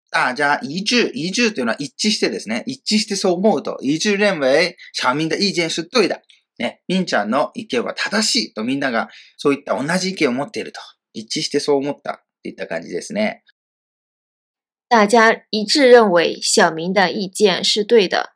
[0.10, 2.64] 大家一致、一致というのは一致してですね。
[2.68, 3.80] 一致してそう思うと。
[3.82, 6.22] 一致認為、小明的意見是对だ。
[6.60, 10.80] ね、みんちゃんの意見は正しいとみんながそういった同じ意見を持っていると。
[11.14, 13.44] 一致してそう思ったといった感じですね。
[14.88, 18.33] 大家一致认为小明的意见是对的。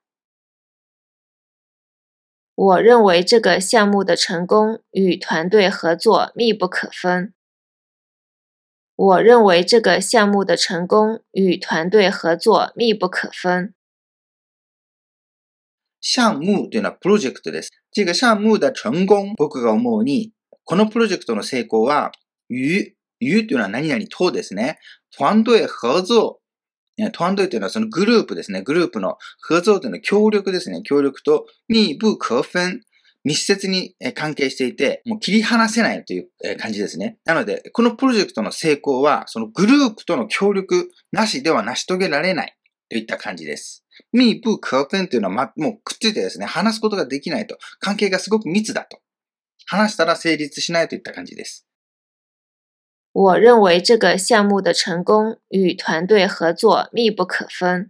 [2.57, 7.33] 我认为这个项目的成功与团队合作密不可分。
[8.95, 13.75] 我认为这个项目的成功与团队合作密不可分。
[16.01, 17.71] 项目というのはプロジェクトです。
[17.93, 20.33] 这个项目的成功、僕が思うに、
[20.65, 22.12] このプロジェクトの成功は、
[22.51, 24.79] 与、与というのは何々とですね。
[25.17, 26.41] 团队合作
[27.14, 28.62] 团隊というのはそのグループですね。
[28.62, 29.18] グループの
[29.50, 30.82] 合作というのは協力ですね。
[30.84, 32.82] 協力と密不可分。
[33.24, 37.18] 密接に関係していて、もう切り離せないという感じですね。
[37.26, 42.56] なので、このプロジェクトの成功は、そのグループとの協力なしでは成し遂げられない
[42.90, 43.84] といった感じです。
[44.14, 47.58] 密不可分というのは、ま、もうくっついてですね、話すことができないと。
[47.80, 49.00] 関係がすごく密だと。
[49.66, 51.67] 話したら成立しないといった感じです。
[53.20, 57.90] 我认为这个项目的成功与团队合作密不可分。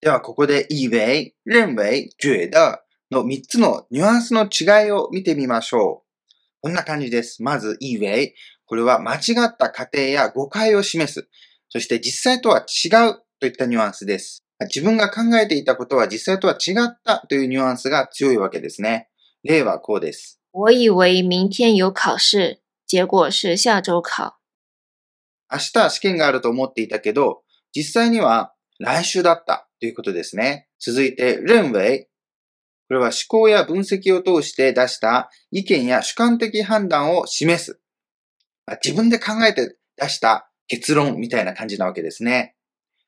[0.00, 6.30] では、ここで、以为、認为、觉得の3つのニュアンスの違いを見てみましょう。
[6.60, 7.42] こんな感じです。
[7.42, 8.32] まず、以为。
[8.64, 11.28] これは間違った過程や誤解を示す。
[11.68, 14.44] そして実際とは違うといったニュアンスです。
[14.60, 19.08] 自分が考えていたことは実際とは違ったというニュアンスが強いわけですね。
[19.42, 20.38] 例はこうです。
[20.52, 22.60] 我以为明天有考试。
[22.90, 24.40] 结果是下周考。
[25.48, 30.66] 明日試験があると思っていたけど、実際には来週だったということですね。
[30.80, 32.08] 続いて、認為。
[32.88, 37.80] これは思考や分析を通して出した意見や主観的判断を示す。
[38.82, 42.56] 自分で考えて出した結論みたいな感じなわけですね。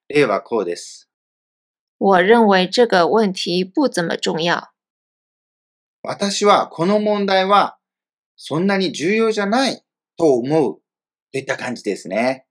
[0.06, 1.10] 例はこうです。
[1.98, 4.68] 我認為這個問題不怎麼重要。
[6.04, 7.78] 私はこの問題は
[8.44, 9.84] そんなに重要じゃない
[10.18, 10.80] と思う
[11.30, 12.44] といった感じですね。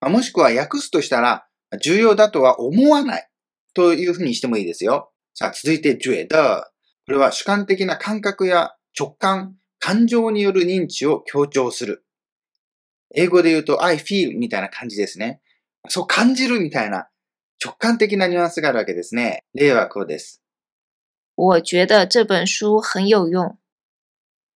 [0.00, 1.46] もしくは訳すとしたら、
[1.82, 3.28] 重要だとは思わない
[3.74, 5.12] というふうにしてもいいですよ。
[5.34, 6.64] さあ、続いて、觉得。
[7.04, 12.06] これは主観的な感覚や直感、感情による認知を強調する。
[13.14, 15.42] 英語で言うと I feel みたいな感じですね。
[15.90, 17.08] そう感じるみたいな
[17.62, 19.44] 直感的なニュアンスがあるわけですね。
[19.52, 20.42] 例はこうです。
[21.34, 23.58] 我觉得这本书很有用。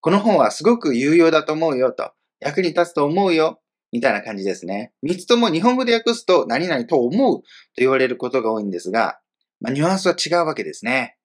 [0.00, 4.92] この本はすごく有用だと思うよと、役に立つと思うよ、みたいな感じですね。
[5.02, 7.44] 三つとも日本語で訳すと何々と思うと
[7.76, 9.18] 言われることが多いんですが、
[9.60, 11.16] まあ、ニュアンスは違うわけですね。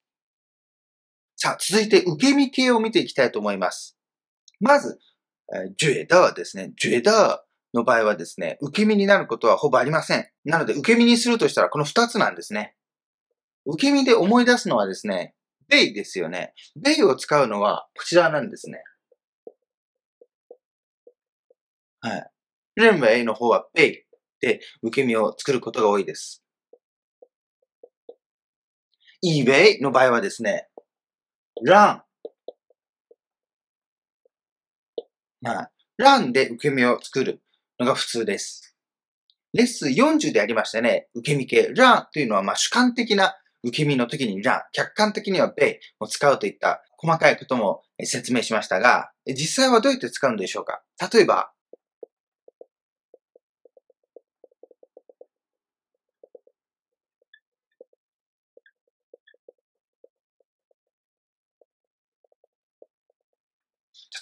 [1.35, 3.97] さあ、続いて受け身系を見ていきたいと思います。
[4.59, 4.97] まず、
[5.77, 6.71] 觉得ですね。
[6.77, 7.41] 觉得
[7.73, 10.27] の場合はですね、受け身になることはほぼありません。
[10.45, 12.75] なので、受け身にするとしたらこの二つなんですね。
[13.65, 15.35] 受け身で思い出すのはですね、
[15.69, 16.53] ベイですよね。
[16.75, 18.83] ベイを使うのはこちらなんですね。
[22.01, 22.31] はい。
[22.79, 24.03] 認为の方はベイ
[24.41, 26.43] で受け身を作ることが多いです。
[29.21, 30.67] 以为の場合はですね、
[31.63, 32.03] ラ
[35.43, 35.47] ン。
[35.47, 35.67] はい。
[35.97, 37.41] ランで受け身を作る
[37.79, 38.75] のが普通です。
[39.53, 41.71] レッスン40でありましたね、受け身系。
[41.75, 50.83] ランというのはまあ主観的な受け身の時にラン、客観的にはベイを使うといった細かいことも説明しましたが、実際はどうやって使うんでしょうか？
[51.13, 51.51] 例えば、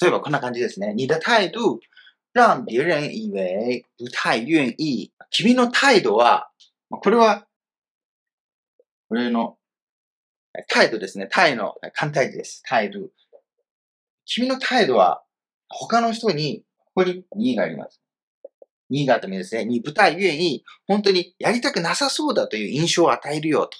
[0.01, 0.93] 例えばこんな感じですね。
[0.95, 1.79] 你的態度
[2.33, 5.11] 让别人以为不太願意。
[5.29, 6.49] 君の態度は、
[6.89, 7.45] これは
[9.11, 9.57] これの
[10.69, 11.27] 態度ですね。
[11.29, 12.63] 態の簡体字です。
[12.65, 13.09] 態度。
[14.23, 15.21] 君の態度は
[15.67, 18.01] 他の人に、ここに2があります。
[18.89, 23.77] 2があってもですね、に舞台ゆえに、本当にやりたくなさそうだという印象を与えるよと。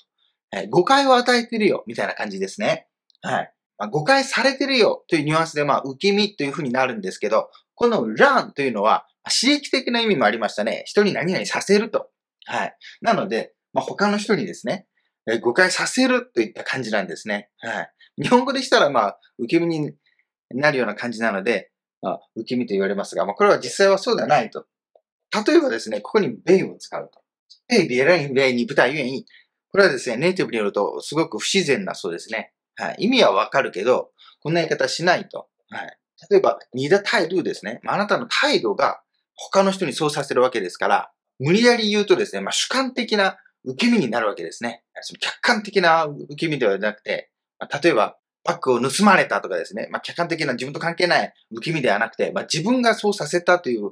[0.57, 2.89] はい、誤解を与えてるよ、みたいな感じですね。
[3.21, 3.53] はい。
[3.77, 10.84] まあ、誤解されてるよというニュアンスで、まあ、受け身というふうになるんですけど、この run というのは、刺激的な意味もありましたね。
[10.88, 12.09] 人に何々させると。
[12.47, 12.75] はい。
[12.99, 14.88] なので、まあ、他の人にですね、
[15.28, 17.49] え誤解させるといった感じなんですね。
[17.59, 17.93] はい。
[18.24, 19.93] 日本語でしたら、まあ、受け身に
[20.49, 24.65] なるような感じなので、まあ、受け身と言われますが、まあ、これは実際はそうではないと。
[25.45, 27.22] 例えばですね、ここにベイを使うと。
[27.67, 29.26] ベイ、ビエライン、ベイに舞台ゆえに、
[29.69, 32.51] これはですね、ネイティブによるとすごく不自然なそうですね。
[32.76, 32.95] はい。
[32.99, 34.11] 意味はわかるけど、
[34.41, 35.47] こんな言い方しないと。
[35.69, 35.97] はい。
[36.30, 37.80] 例えば、ニダ態度ですね。
[37.84, 39.01] まああなたの態度が
[39.36, 44.84] 他の人にそうさせるわけですから、無理やり言うとですね、まあ、主観的な受け身になるわけですね。
[45.01, 53.91] その客観的な受け身ではなくて、まあ、例えば、バッグを盗まれたとかですね、まあ、客観的な自分と関係ない受け身ではなくて、まあ、自分がそうさせたという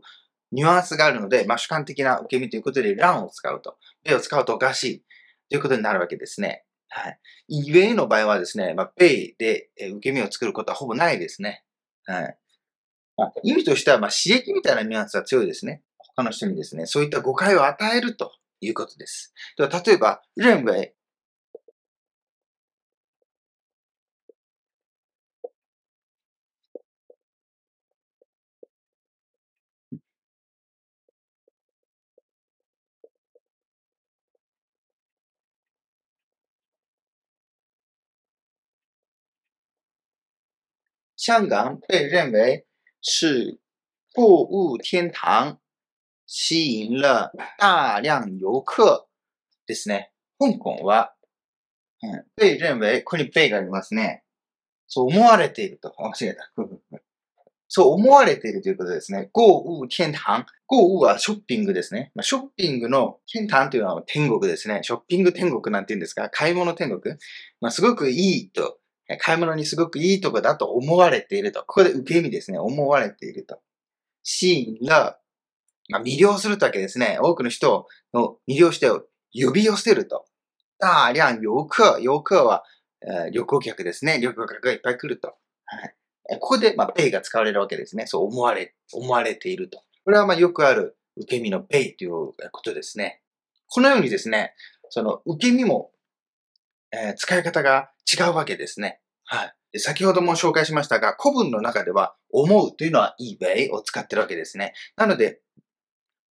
[0.52, 3.78] ニュアンスがあるので、まあ、主観的な受け身ということで、ランを使うと。
[4.04, 5.04] ペイを使うとおかしい
[5.50, 6.66] ということになるわけですね。
[6.90, 7.20] はい。
[7.50, 11.64] イウェイの場合はですね、まあ、ペイで受け身を作ることはほぼないですね。
[12.06, 12.38] はい。
[13.18, 15.84] まあ、意味としては、まあ、刺激みたいなニュアンスは強いですね。
[16.16, 19.34] 他の人にですね、そういった誤解を与えるということです。
[19.58, 20.94] では例えば、認为
[41.20, 42.66] 香港被认为
[43.02, 43.60] 是
[44.14, 45.60] 购物天堂。
[46.32, 49.08] 吸引了大量遊客
[49.66, 50.12] ですね。
[50.40, 51.16] 香港は、
[52.04, 54.24] うん、被認為、ここに被がありますね。
[54.88, 55.92] そう思われていると。
[55.98, 56.52] 間違えた。
[57.68, 59.32] そう思われているということですね。
[59.34, 60.20] 購物天堂。
[60.68, 62.12] 購物はショッピングですね。
[62.14, 64.82] まあ、ショッピングの天堂というのは天国ですね。
[64.84, 66.30] ショッピング天国なんて言うんですか？
[66.30, 67.16] 買い物天国？
[67.60, 68.78] まあ、すごくいいと。
[69.18, 71.62] 買い物にすごくいいとこだと思われていると。
[71.62, 72.60] ここで受け身ですね。
[72.60, 73.60] 思われていると。
[74.24, 75.18] 吸引了
[75.90, 77.18] まあ、魅了するとわけですね。
[77.22, 80.26] 多くの人を魅了して呼び寄せると。
[80.78, 82.64] 大量遊客、遊客は、
[83.02, 84.20] えー、旅行客ですね。
[84.22, 85.36] 旅行客がいっぱい来ると。
[85.66, 85.96] はい、
[86.40, 88.06] ここで、まあ、ペイが使われるわけですね。
[88.06, 89.82] そう思われ、思われていると。
[90.06, 92.34] これは、まあ、よくある受け身のペイというこ
[92.64, 93.22] とですね。
[93.68, 94.54] このようにですね、
[94.90, 95.92] その受け身も、
[96.92, 99.02] えー、使い方が違うわけですね。
[99.26, 99.80] はい。
[99.80, 104.74] 先ほども紹介しましたが、古文の中では、思うというのは eBay を使ってるわけですね。
[104.96, 105.42] なので、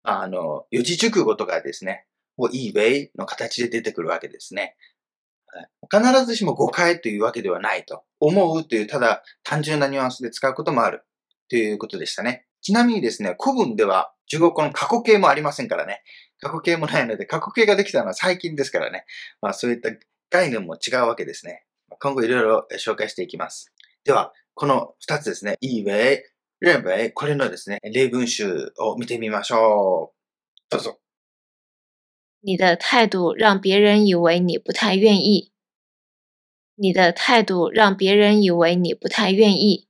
[0.08, 4.76] あの、四字熟語とかですね、もう eBay の形で出てくるわけですね。
[5.90, 8.04] 必ずしも誤解というわけではないと。
[8.20, 11.04] 思うというただ単純なニュアンスで使うこともある
[11.50, 12.46] ということでしたね。
[12.62, 16.02] ちなみにですね、古文では中国語の過去形もありませんからね。
[16.40, 19.04] 過去形もないので、過去形ができたのは最近ですからね。
[19.40, 19.90] まあそういった
[20.30, 21.64] 概念も違うわけですね。
[22.00, 23.72] 今後いろいろ紹介していきます。
[24.04, 25.58] では、この二つですね。
[25.62, 26.20] eBay
[26.60, 30.70] 认为、これのですね、例文集を見てみましょう。
[30.70, 30.98] どうぞ。
[32.42, 35.52] 你的态度让别人以为你不太愿意。
[36.76, 39.88] 你的态度让别人以为你不太愿意。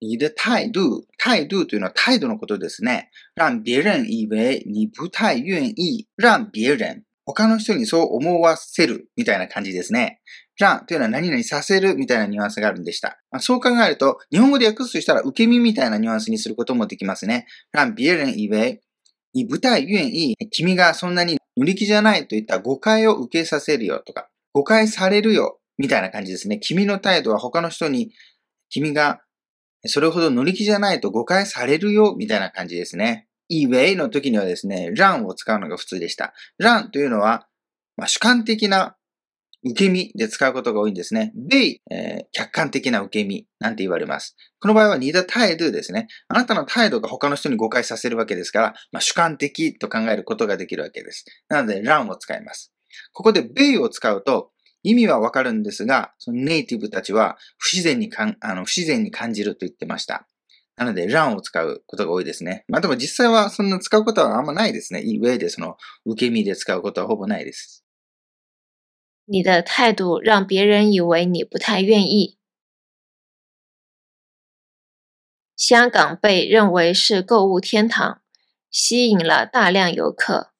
[0.00, 3.10] 你的態度、態度というのは態度のことですね。
[3.36, 10.20] 让別人以为你不太願意让別人、他の人にそう思わせるみたいな感じですね。
[10.60, 13.18] 让というのは何々させるみたいなニュアンスがあるんでした。
[13.40, 17.46] そう考えると、日本語で訳すとしたら受け身みたいなニュアンスにすることもできますね。
[17.72, 18.80] 让別人以为
[19.32, 26.58] 你不太願意、君がそんなに乗り気じゃないといった誤解を受けさせるよとか、誤解されるよみたいな感じですね。
[26.58, 28.12] 君の態度は他の人に、
[28.68, 29.20] 君が
[29.86, 33.26] それほど乗り気じゃないと誤解されるよみたいな感じですね。
[33.48, 36.34] 以为の時にはですね、ランを使うのが普通でした。
[36.58, 37.46] ランというのは、
[37.96, 38.96] まあ、主観的な
[39.64, 41.32] 受け身で使うことが多いんですね。
[41.34, 44.36] 米、えー、客観的な受け身なんて言われます。
[44.60, 46.08] この場合はニダ態度ですね。
[46.28, 51.24] あなたの態度が他の人に誤解させるわけですから、まあ、主観的と考えることができるわけです。
[51.48, 52.72] なので、ランを使います。
[53.12, 54.50] ここで米を使うと、
[54.82, 60.26] 意味はわかるんですが、そのネイティブたちは不自然にかんあの不自然に感じると言ってました。
[60.76, 62.64] なので、ランを使うことが多いですね。
[62.68, 65.02] まあでも実際はそんな使うことはあんまないですね。
[65.02, 67.84] いい上でその受け身で使うことはほぼないです。
[69.29, 72.37] 你的态度让别人以为你不太愿意。
[75.55, 78.21] 香港被认为是购物天堂，
[78.69, 80.51] 吸引了大量游客。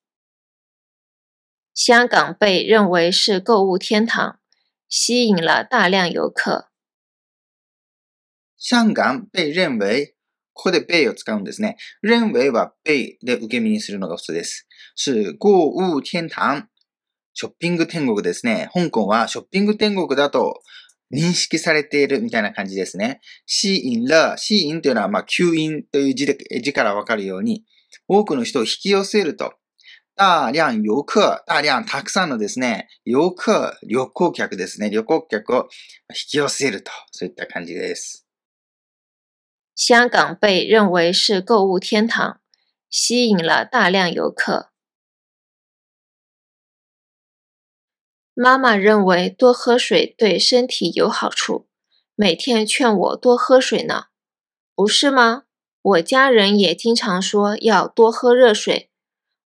[1.74, 4.40] 香港被认为是购物天堂，
[4.88, 6.70] 吸引了大量游客。
[8.58, 10.16] 香港被認为、
[10.54, 11.76] ここで被を使うんですね。
[12.02, 14.66] 認为は被で受け身にするのが普通です。
[14.96, 16.69] 是購物天堂。
[17.41, 18.69] ショッピング天国ですね。
[18.75, 20.61] 香港はショッピング天国だと
[21.11, 23.23] 認識されているみたいな感じですね。
[23.49, 27.65] 吸引了、吸引というのは、まあ、吸引という字で字からわかるように、
[28.07, 29.55] 多くの人を引き寄せると。
[30.17, 35.69] 大量遊客、大量たくさんのですね、遊客、旅行客ですね、旅行客を
[36.11, 38.27] 引き寄せると、そういった感じです。
[39.75, 42.41] 香港被认为是购物天堂，
[42.91, 44.70] 吸引了大量游客。
[48.43, 51.69] 妈妈认为多喝水对身体有好处，
[52.15, 54.05] 每天劝我多喝水呢，
[54.75, 55.43] 不是吗？
[55.83, 58.89] 我家人也经常说要多喝热水。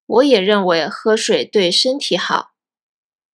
[0.06, 2.52] 我也认为喝水对身体好，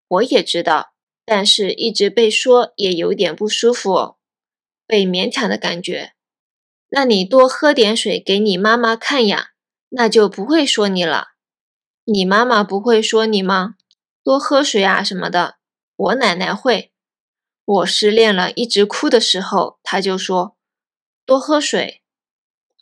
[0.07, 0.93] 我也知道，
[1.25, 4.17] 但是一直被说也有点不舒服哦，
[4.87, 6.13] 被勉强的感觉。
[6.91, 9.49] 那你多喝点水给你妈妈看呀，
[9.89, 11.31] 那就不会说你了。
[12.05, 13.75] 你妈妈不会说你吗？
[14.29, 15.57] 多喝水啊什么的，
[15.97, 16.93] 我奶奶会。
[17.65, 20.55] 我失恋了一直哭的时候，她就说
[21.25, 22.03] 多喝水。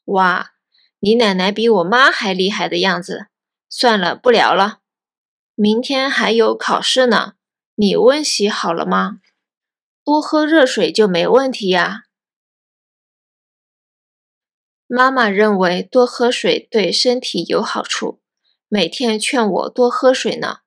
[0.07, 0.55] 哇，
[0.99, 3.28] 你奶奶比我妈还厉害的样子。
[3.68, 4.80] 算了，不聊了。
[5.55, 7.34] 明天还有考试呢，
[7.76, 9.20] 你温习好了吗？
[10.03, 12.07] 多喝热水就没问题呀。
[14.88, 18.20] 妈妈认为多喝水对身体有好处，
[18.66, 20.62] 每天劝我多喝水呢，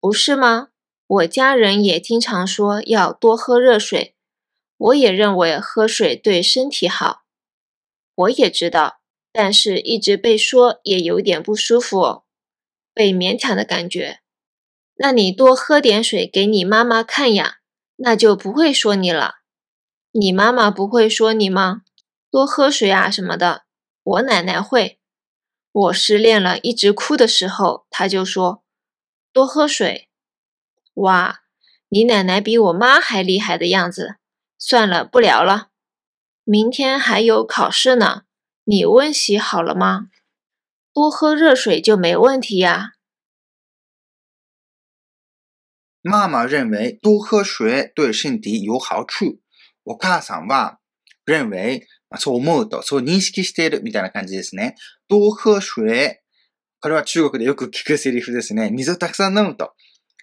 [0.00, 0.68] 不是吗？
[1.06, 4.14] 我家人也经常说要多喝热水，
[4.76, 7.22] 我也认为喝水对身体好，
[8.14, 9.00] 我也知道，
[9.32, 12.22] 但是一直被说也有点不舒服。
[12.94, 14.20] 被勉强的感觉，
[14.96, 17.58] 那你多喝点水给你妈妈看呀，
[17.96, 19.36] 那就不会说你了。
[20.12, 21.82] 你妈妈不会说你吗？
[22.30, 23.64] 多喝水啊什么的，
[24.02, 24.98] 我奶奶会。
[25.72, 28.62] 我失恋了一直哭的时候，她就说
[29.37, 30.09] 多喝水。
[30.95, 31.41] 哇，
[31.89, 34.17] 你奶奶比我妈还厉害的样子。
[34.57, 35.69] 算了，不聊了。
[36.43, 38.23] 明天还有考试呢，
[38.63, 40.09] 你温习好了吗？
[40.93, 42.91] 多喝热水就没问题呀。
[46.01, 49.39] 妈妈认为多喝水对身体有好处。
[49.85, 50.79] お母さんは
[51.25, 54.75] 認为、そう思うと、そう認識しているみたいな感じですね。
[55.09, 56.16] 多喝水。
[56.80, 58.70] これは中国でよく聞くセリフですね。
[58.70, 59.72] 水をたくさん飲むと。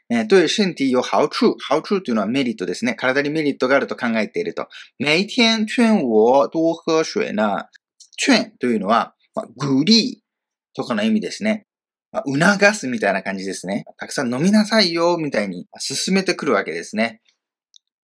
[0.10, 1.56] えー、对身体有好处？
[1.58, 2.94] 好处というのはメリットですね。
[2.94, 4.68] 体にメリットがあると考えていると。
[5.00, 7.70] 每天劝我多喝水な。
[8.18, 11.66] 劝というのは、まあ、グリーとかの意味ですね。
[12.12, 12.24] まあ、
[12.58, 13.84] 促すみたいな感じですね。
[13.98, 17.22] たくさん飲みなさいよ、みたいに進めてくるわけですね。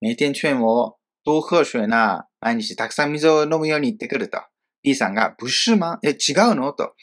[0.01, 2.27] 每天劝我多喝水な。
[2.41, 4.41] 毎日たくさん水を飲むように言ってくると。
[4.83, 6.73] B さんが、不是吗え、違うの？
[6.73, 6.95] と。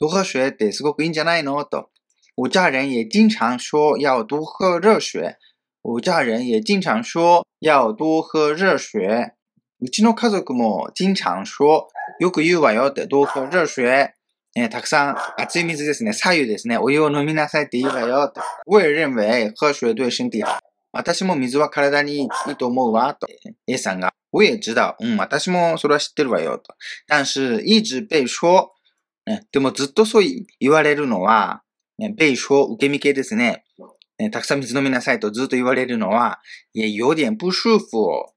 [0.00, 1.90] 多喝水ってすごくいいんじゃないのと。
[2.36, 5.36] 我家人也经常说要多喝热水。
[5.82, 9.32] 我家人也经常说要多喝热水。
[9.80, 11.88] うちの家族も经常说、
[12.20, 14.12] よく言うわよって、多喝热水。
[14.56, 16.12] えたくさん熱い水ですね。
[16.12, 16.78] 左右ですね。
[16.78, 18.32] お湯を飲みなさいって言うわよ。
[18.66, 20.58] 我也认为喝水对身体好。
[20.92, 23.26] 私も水は体にいいと思うわ、と。
[23.66, 24.96] A さんが、我也知道。
[25.00, 26.74] うん、私もそれは知ってるわよ、と。
[27.06, 28.72] 但是、一直被说、
[29.28, 30.24] ね、でもずっとそう
[30.58, 31.62] 言われるのは、
[31.98, 33.64] ね、被说、受け身系ですね。
[34.18, 36.40] ね、たくさん水飲みなさいとずっと言われるのは、
[36.72, 37.88] いや、有点不舒服。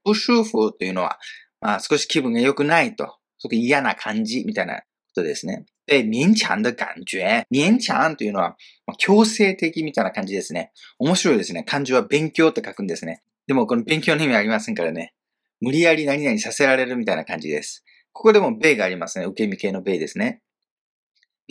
[0.04, 1.18] 不舒服というのは、
[1.62, 3.16] まあ、少し気分が良くないと。
[3.38, 4.82] すごく嫌な感じみたいなこ
[5.14, 5.64] とですね。
[5.86, 7.46] で、勉強的感觉。
[7.50, 10.72] 勉強というのは、まあ、強制的みたいな感じですね。
[10.98, 11.64] 面白いですね。
[11.64, 13.22] 漢字は勉強って書くんですね。
[13.46, 15.14] でも、この勉強の意味ありませんからね。
[15.60, 17.82] 無理やり何々させられるみたいな感じです。
[18.12, 19.24] ここでも米がありますね。
[19.24, 20.42] 受け身系の米ですね。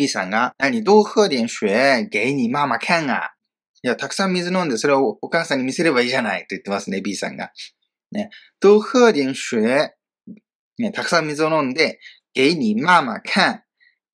[0.01, 3.35] B さんが、那你多喝点水给你妈妈看啊。
[3.83, 7.51] いや、たくさん水飲んで、それをお母さんに見せればいいじゃないと言ってますね、B さんが。
[8.11, 8.31] ね。
[8.59, 9.61] 多喝点水。
[10.79, 11.99] ね、たくさん水を飲んで、
[12.33, 13.61] 给你妈妈看。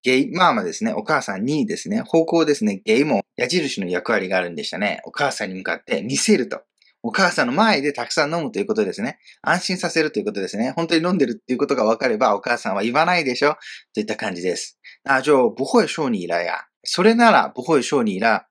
[0.02, 0.92] ゲイ、ママですね。
[0.92, 2.00] お母さんにですね。
[2.00, 2.80] 方向ですね。
[2.84, 5.00] ゲイも矢印の役割があるんでしたね。
[5.04, 6.62] お母さんに向かって見せると。
[7.08, 9.20] お母さんの前でたくさん飲むということですね。
[9.40, 10.72] 安心させるということですね。
[10.74, 13.54] 本当に飲んでるっていうことが分かれば、お母さんは言わないでしょ
[13.94, 14.80] といった感じです。
[15.08, 16.66] あ、じゃあ、不会说你了や。
[16.82, 18.42] それなら、不会说你了。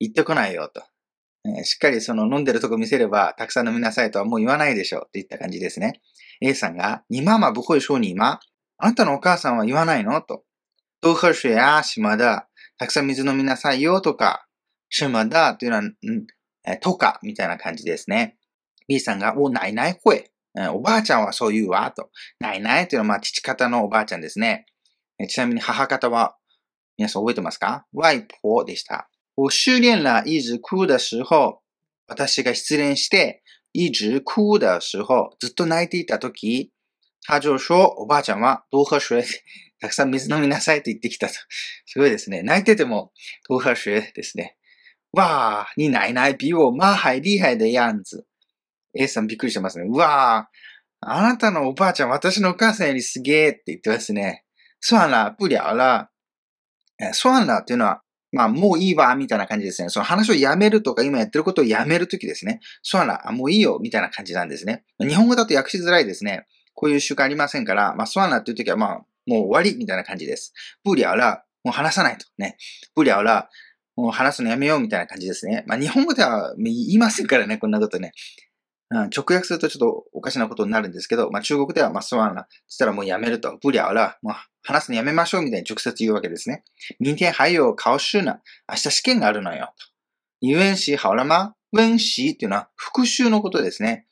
[0.00, 0.82] 言ってこないよと。
[1.62, 6.00] しっかりその飲んでるとこ見せれば、たくさん飲みなさいとはもう言わないでしょといった感じですね。
[6.40, 8.40] A さんが、你妈妈不会说你吗
[8.78, 10.20] あなたのお母さんは言わないの？
[10.22, 10.42] と。
[11.00, 12.24] 多喝水啊、什么的。
[12.78, 14.48] たくさん水飲みなさいよとか、
[14.88, 15.82] 什么的というのは、
[16.64, 18.36] えとかみたいな感じですね。
[18.88, 20.30] B さんが、お、ないない会。
[20.72, 22.10] おばあちゃんはそう言うわ、と。
[22.40, 24.66] ないないというのは、まあ、父方のおばあちゃんですね。
[25.28, 26.36] ちなみに母方は、
[26.98, 29.08] 皆さん覚えてますか外婆でした。
[29.36, 31.62] 我失恋了一直哭的時候、
[32.08, 33.42] 私が失恋して、
[33.72, 36.72] 一直哭的時候、ずっと泣いていたとき、
[37.26, 39.22] 他就说、おばあちゃんは、多喝水？
[39.80, 41.34] たくさん水飲みなさいと言ってきたと。
[41.86, 42.42] すごいですね。
[42.42, 43.12] 泣いてても、
[43.48, 44.12] 多喝水？
[44.12, 44.56] ですね。
[45.12, 48.26] わあ、你奶奶比我妈还厉害的样子。
[48.94, 49.86] A さんびっくりしてますね。
[49.88, 50.50] うわあ、
[51.00, 54.44] あなたのおばあちゃん、私のお母さんよりすげえって言ってますね。
[54.80, 56.10] 算了、不了了。
[57.12, 58.02] 算了っていうのは、
[58.32, 59.88] まあ、もういいわ、みたいな感じですね。
[59.88, 62.60] その話をやめるとか、今やってることをやめるときですね。
[62.82, 64.84] 算了、もういいよ、みたいな感じなんですね。
[65.00, 66.46] 日本語だと訳しづらいですね。
[66.74, 70.52] こういう習慣ありませんから、まあ、算了っていうときは、まあ、もう終わり、みたいな感じです。
[70.84, 72.56] 不了了、もう話さないとね。
[72.94, 73.48] 不了了、
[73.96, 75.64] もう話すのやめようみたいな感じですね。
[75.66, 78.12] まあ、日本語では言いませんからね、こんなことね。
[78.92, 86.64] うん、直訳するとちょっとおかしなことになるんですけど、まあ、中国では、まあ、そうな、そしたらもうやめると、不了了、もう話すのやめましょうみたいに直接言うわけですね。
[86.98, 88.40] 明天还有考試呢。
[88.68, 89.72] 明日試験があるのよ。
[90.40, 94.06] 你温習好了吗温習っていうのは復習のことですね。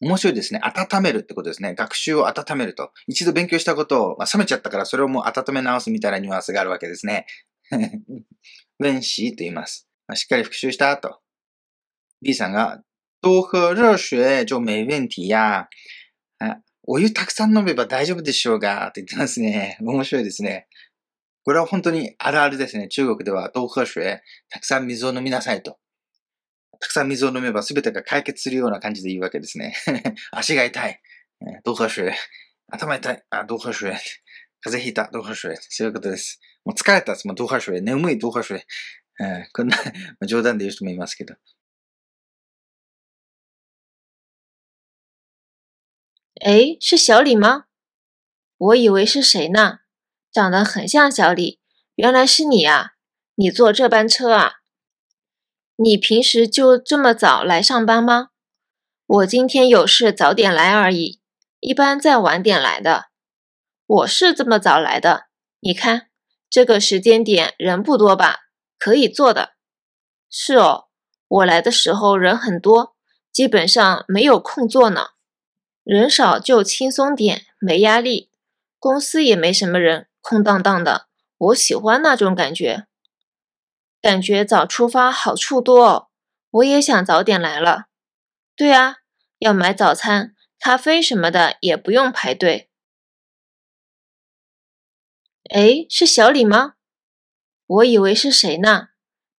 [0.00, 0.60] 面白いですね。
[0.62, 1.74] 温めるってことですね。
[1.74, 2.90] 学習を温めると。
[3.06, 7.26] 一度勉強したことを、まあ、冷めちゃったからそれをもう温め直すみたいなニュアンスがあるわけですね。
[8.80, 9.88] 温習と言います。
[10.14, 11.20] しっかり復習した後。
[12.22, 12.82] B さんが、
[13.22, 15.68] 多喝熱水就没問題や。
[16.84, 19.76] お湯たくさん飲めば大丈夫でしょうが、って言ってますね。
[19.80, 20.66] 面白いですね。
[21.44, 22.88] これは本当にあるあるですね。
[22.88, 25.78] 中国では、多喝水、たくさん水を飲みなさいと。
[26.80, 29.74] たくさん水を飲めば全てが解決するような感じで言うわけですね。
[30.32, 31.00] 足が痛い。
[31.64, 32.12] 多喝水？
[32.70, 33.22] 頭痛い。
[33.30, 33.92] あ、多喝水？
[34.62, 35.08] 風邪ひいた。
[35.08, 35.56] 多喝水。
[35.68, 36.40] そういうことです。
[36.64, 37.12] もう疲れた。
[37.24, 37.80] もう多喝水。
[37.80, 38.18] 眠い。
[38.18, 38.66] 多喝水。
[39.52, 39.76] こんな
[40.26, 41.36] 冗談で言う人もいますけど。
[46.42, 47.66] 哎，是小李吗？
[48.56, 49.80] 我以为是谁呢，
[50.32, 51.60] 长得很像小李，
[51.96, 52.92] 原来是你啊！
[53.34, 54.60] 你坐这班车啊？
[55.76, 58.30] 你平时就这么早来上班吗？
[59.04, 61.20] 我今天有事早点来而已，
[61.60, 63.09] 一般再晚点来的。
[63.92, 65.24] 我是这么早来的，
[65.58, 66.10] 你看
[66.48, 68.42] 这个时间点人不多吧？
[68.78, 69.54] 可以坐的。
[70.30, 70.84] 是哦，
[71.26, 72.94] 我来的时候人很多，
[73.32, 75.08] 基本上没有空座呢。
[75.82, 78.30] 人少就轻松点，没压力。
[78.78, 82.86] 公司也没什么人，空荡荡的，我喜欢那种感觉。
[84.00, 86.06] 感觉早出发好处多哦，
[86.52, 87.86] 我也想早点来了。
[88.54, 88.98] 对啊，
[89.40, 92.69] 要买早餐、咖啡什么的也不用排队。
[95.52, 96.74] 哎，是小李吗？
[97.66, 98.90] 我以为是谁呢，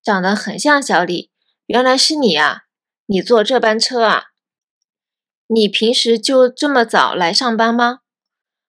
[0.02, 1.30] 长得很像小李，
[1.64, 2.64] 原来是你啊！
[3.06, 4.24] 你坐这班车啊？
[5.46, 8.00] 你平时就这么早来上班吗？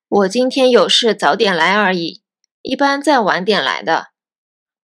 [0.07, 2.23] 我今天有事早点来而已，
[2.61, 4.11] 一般再晚点来的。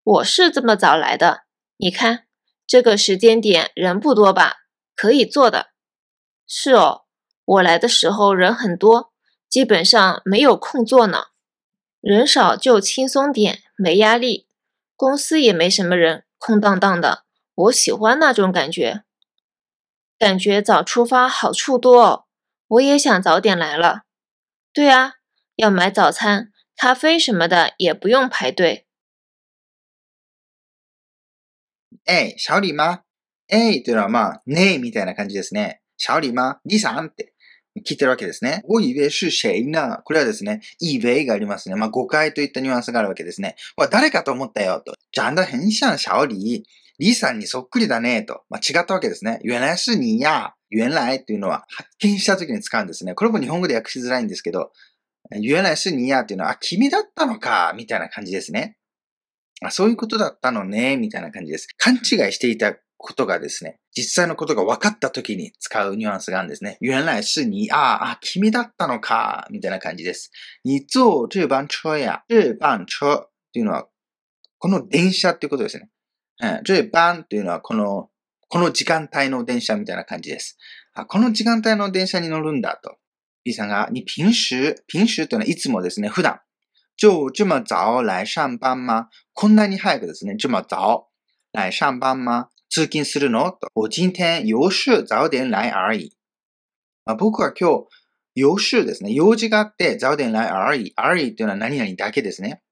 [0.03, 1.45] 我是这么早来的，
[1.77, 2.25] 你看
[2.67, 4.57] 这个时间点人不多吧？
[4.97, 5.69] 可以坐的。
[6.45, 7.03] 是哦，
[7.45, 9.13] 我来的时候人很多，
[9.49, 11.27] 基本上没有空座呢。
[12.02, 14.48] 人少就轻松点，没压力。
[14.96, 19.04] 公司也没什么人，空荡荡的，我喜欢那种感觉。
[20.18, 22.26] 感觉早出发好处多哦，
[22.68, 24.04] 我也想早点来了。
[24.72, 25.16] 对啊，
[25.56, 28.88] 要买早餐、咖啡什么的也不用排队。
[32.06, 33.04] え、小李吗
[33.48, 35.82] えというのはまあ、ねえみたいな感じですね。
[35.98, 37.34] 小李吗李さんって
[37.85, 38.63] 聞いてるわけですね。
[38.67, 41.77] 我以为是谁呢これはですね、以为がありますね。
[41.77, 43.57] まあ、誤解といったニュアンスがあるわけですね。
[43.77, 44.95] わ、誰かと思ったよ、と。
[45.13, 46.65] 長得很像小李。
[47.01, 48.43] 李さんにそっくりだね、と。
[48.51, 49.41] まあ、違ったわけですね。
[49.45, 50.55] 原来是你や。
[50.71, 53.15] 原来っていうのは発見した時に使うんですね。
[53.15, 54.73] これも日本語で訳しづらいんですけど、
[55.31, 58.77] 原来是你やっていうのは、あ、君だったのか、みたいな感じですね。
[59.63, 61.69] あ、そういうことだったのね、みたいな感じです。
[61.77, 62.01] 勘違い
[62.33, 66.79] していたことがですね、実際のことが分かった時に使うニュアンスがあるんですね。
[66.83, 70.33] 原来是你、ああ、君だったのか、みたいな感じです。
[70.65, 73.87] 你坐这班車や、这班車っていうのは、
[74.59, 75.89] この電車っていうことですね。
[76.41, 78.11] うん、这班っていうのはこの、
[78.49, 80.59] この時間帯の電車みたいな感じです。
[80.95, 82.97] あこの時間帯の電車に乗るんだと。
[83.45, 86.41] B さんが、你平時、平時というのはいつもですね、普段。
[87.01, 89.09] 就这么早来上班吗？
[89.33, 91.07] こんなに早くですね、这么早
[91.53, 92.49] 来上班吗？
[92.71, 93.53] 通勤するの？
[93.53, 93.69] と。
[93.75, 96.17] 我今天有事早点来而已。
[97.05, 97.87] まあ、僕は今日、
[98.35, 99.13] 有事ですね。
[99.13, 100.93] 用事があって、早点来而已。
[100.97, 102.63] 而已っていうのは何々だけですね。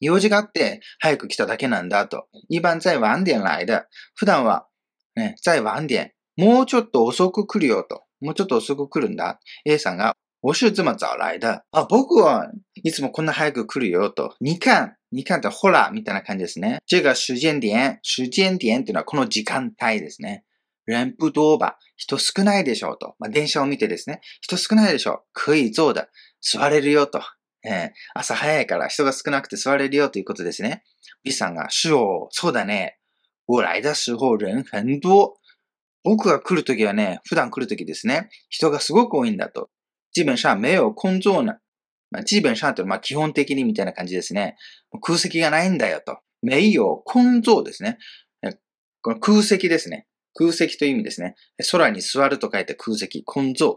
[0.00, 2.26] 用事があって、早く来ただけなんだと。
[2.48, 3.86] 一般在晚点来的。
[4.14, 4.66] 普段は、
[5.14, 6.12] ね、在晚点。
[6.36, 8.02] もうちょっと遅く来るよと。
[8.20, 9.38] もうちょっと遅く来るんだ。
[9.64, 11.64] A さんが、我是这么早来的。
[11.70, 12.50] あ、僕は
[12.82, 14.34] いつもこんな早く来るよと。
[14.42, 14.96] 2巻。
[15.14, 16.78] 2巻ってほら、みたいな感じですね。
[16.84, 18.00] 这个時間点。
[18.02, 20.44] 時間点っていうのはこの時間帯ですね。
[20.88, 21.78] 人不多吧。
[21.96, 23.14] 人少ないでしょうと。
[23.20, 24.20] まあ、電車を見てですね。
[24.40, 25.22] 人少ないでしょう。
[25.32, 26.08] 可以坐的。
[26.40, 27.20] 座れるよと。
[27.64, 30.82] えー、朝早いから人が少なくて座れるよということですね。
[31.22, 32.98] B さんが、是哦、そうだね。
[33.46, 35.36] 我来的时候人很多。
[36.02, 38.28] 僕が来るときはね、普段来るときですね。
[38.48, 39.70] 人がすごく多いんだと。
[40.12, 41.54] 基本上没有空座呢。
[42.10, 44.56] まあ、基本上というのは基本的にみたいな感じですね。
[45.00, 46.18] 空席がないんだよと。
[46.42, 47.98] 没有空座ですね。
[49.00, 50.06] この空席ですね。
[50.34, 51.34] 空席という意味ですね。
[51.70, 53.76] 空に座ると書いて空席、根蔵。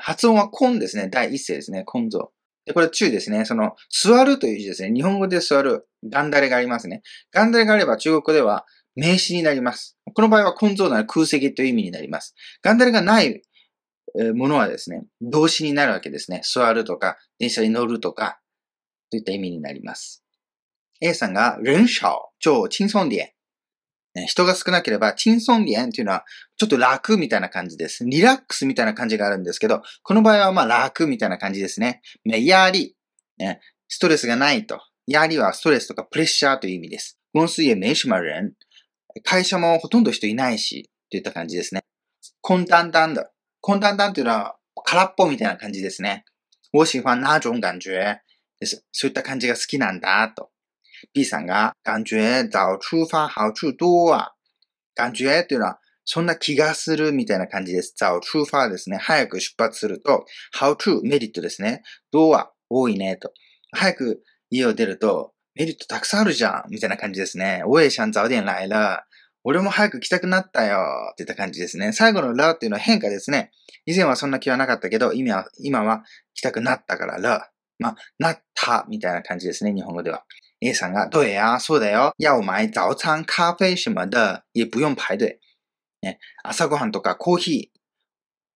[0.00, 1.08] 発音は根ですね。
[1.08, 1.84] 第一声ですね。
[1.92, 2.28] 根蔵。
[2.66, 3.44] で、これ注意ですね。
[3.44, 4.92] その、座るという字ですね。
[4.92, 7.02] 日本語で座る、ガンダレがありますね。
[7.32, 9.96] ガンダレがあれば中国語では名詞になります。
[10.14, 12.34] この場合は根蔵なら空席という意味になります。
[12.62, 13.42] ガンダレがない
[14.34, 16.42] ものはですね、動詞になるわけですね。
[16.44, 18.40] 座るとか、電車に乗るとか、
[19.10, 20.24] といった意味になります。
[21.00, 23.32] A さんが、人少就轻松点。
[24.26, 26.24] 人が少なければ、轻松点っていうのは、
[26.56, 28.04] ちょっと楽みたいな感じです。
[28.06, 32.00] リラックスみたいな感じがあるんですけど、この場合はまあ楽みたいな感じですね。
[32.24, 32.94] 压力、
[33.36, 34.80] ね、ストレスがないと。
[35.06, 37.18] 压力はストレスとかプレッシャーという意味です。
[37.34, 38.54] 公司也没什么人。
[39.22, 41.82] 会社もほとんど人いないし、といった感じですね。
[42.42, 43.35] 空淡淡的。
[43.66, 44.54] 空淡淡というのは
[44.84, 46.24] 空っぽみたいな感じですね。
[46.72, 48.20] 我喜欢那種感觉
[48.60, 48.84] です。
[48.92, 50.50] そういった感じが好きなんだと。
[51.12, 54.34] B さんが、感觉早出发好处多啊。
[54.94, 57.92] 感觉というのは、そんな気がするみたいな感じです。
[57.96, 58.98] 早出发ですね。
[58.98, 60.24] 早く出発すると、
[60.56, 61.82] how to メリットですね。
[62.12, 63.32] どうは多いねと。
[63.72, 67.62] 早く家を出ると、メリットたくさんあるじゃんみたいな感じですね。
[67.66, 69.02] 我也想早点来了。
[69.48, 70.80] 俺も早く来たくなったよ
[71.12, 71.92] って言った感じですね。
[71.92, 73.52] 最後のラっていうのは変化ですね。
[73.86, 76.02] 以前はそんな気はなかったけど、今は、今は
[76.34, 77.52] 来たくなったからラ。
[77.78, 79.72] まあ、なったみたいな感じですね。
[79.72, 80.24] 日本語では。
[80.60, 82.12] A さんが、对呀、そうだよ。
[82.18, 85.38] 要買早餐、咖啡什么的、也不用排隊。
[86.02, 87.70] ね、朝ごはんとかコーヒ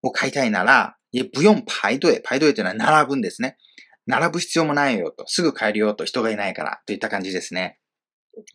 [0.02, 2.20] ーを買いたいなら、也不用排隊。
[2.24, 3.58] 排隊というのは並ぶんですね。
[4.06, 5.24] 並ぶ必要もないよと。
[5.28, 6.04] すぐ帰るよと。
[6.04, 6.80] 人がいないから。
[6.84, 7.78] といった感じですね。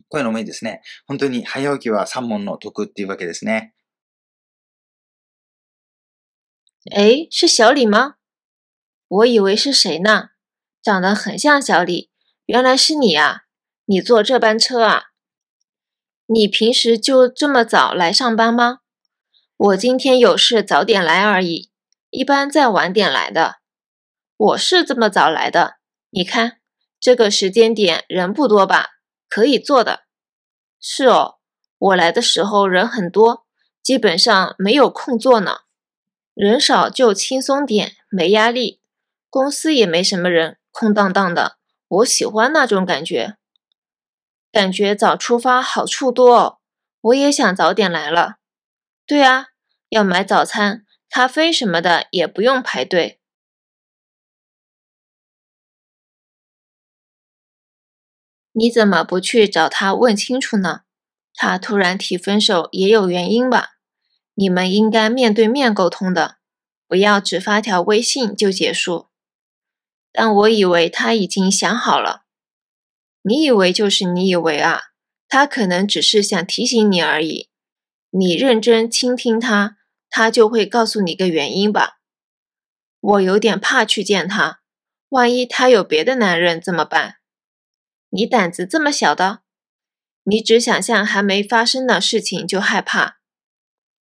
[0.08, 0.82] こういうのもいいですね。
[1.06, 3.72] 本当に早起きは三問の得っていうわけですね。
[6.92, 8.16] 诶，是小李吗？
[9.08, 10.30] 我以为是谁呢？
[10.82, 12.10] 长得很像小李。
[12.46, 13.46] 原来是你啊！
[13.86, 15.06] 你坐这班车啊？
[16.26, 18.80] 你平时就这么早来上班吗？
[19.56, 21.70] 我今天有事早点来而已，
[22.10, 23.56] 一般在晚点来的。
[24.36, 25.78] 我是这么早来的，
[26.10, 26.60] 你看
[27.00, 28.95] 这个时间点人不多吧？
[29.28, 30.04] 可以做的。
[30.80, 31.36] 是哦，
[31.78, 33.46] 我来的时候人很多，
[33.82, 35.60] 基本上没有空座呢。
[36.34, 38.80] 人少就轻松点，没压力。
[39.30, 41.56] 公司也没什么人，空荡荡的。
[41.88, 43.36] 我喜欢那种感觉，
[44.50, 46.58] 感觉早出发好处多哦。
[47.00, 48.36] 我也想早点来了。
[49.06, 49.48] 对啊，
[49.88, 53.20] 要买早餐、咖啡什么的也不用排队。
[58.58, 60.80] 你怎么不去找他问清楚呢？
[61.34, 63.72] 他突然提分手也有原因吧？
[64.34, 66.38] 你们应该面对面沟通的，
[66.88, 69.08] 不要只发条微信就结束。
[70.10, 72.22] 但我以为他已经想好了。
[73.20, 74.80] 你以为就是你以为啊，
[75.28, 77.50] 他可能只是想提醒你而已。
[78.08, 79.76] 你认真倾听他，
[80.08, 81.98] 他就会告诉你个原因吧。
[83.00, 84.60] 我有点怕去见他，
[85.10, 87.16] 万一他有别的男人怎么办？
[88.16, 89.42] 你胆子这么小的？
[90.22, 93.18] 你只想象还没发生的事情就害怕？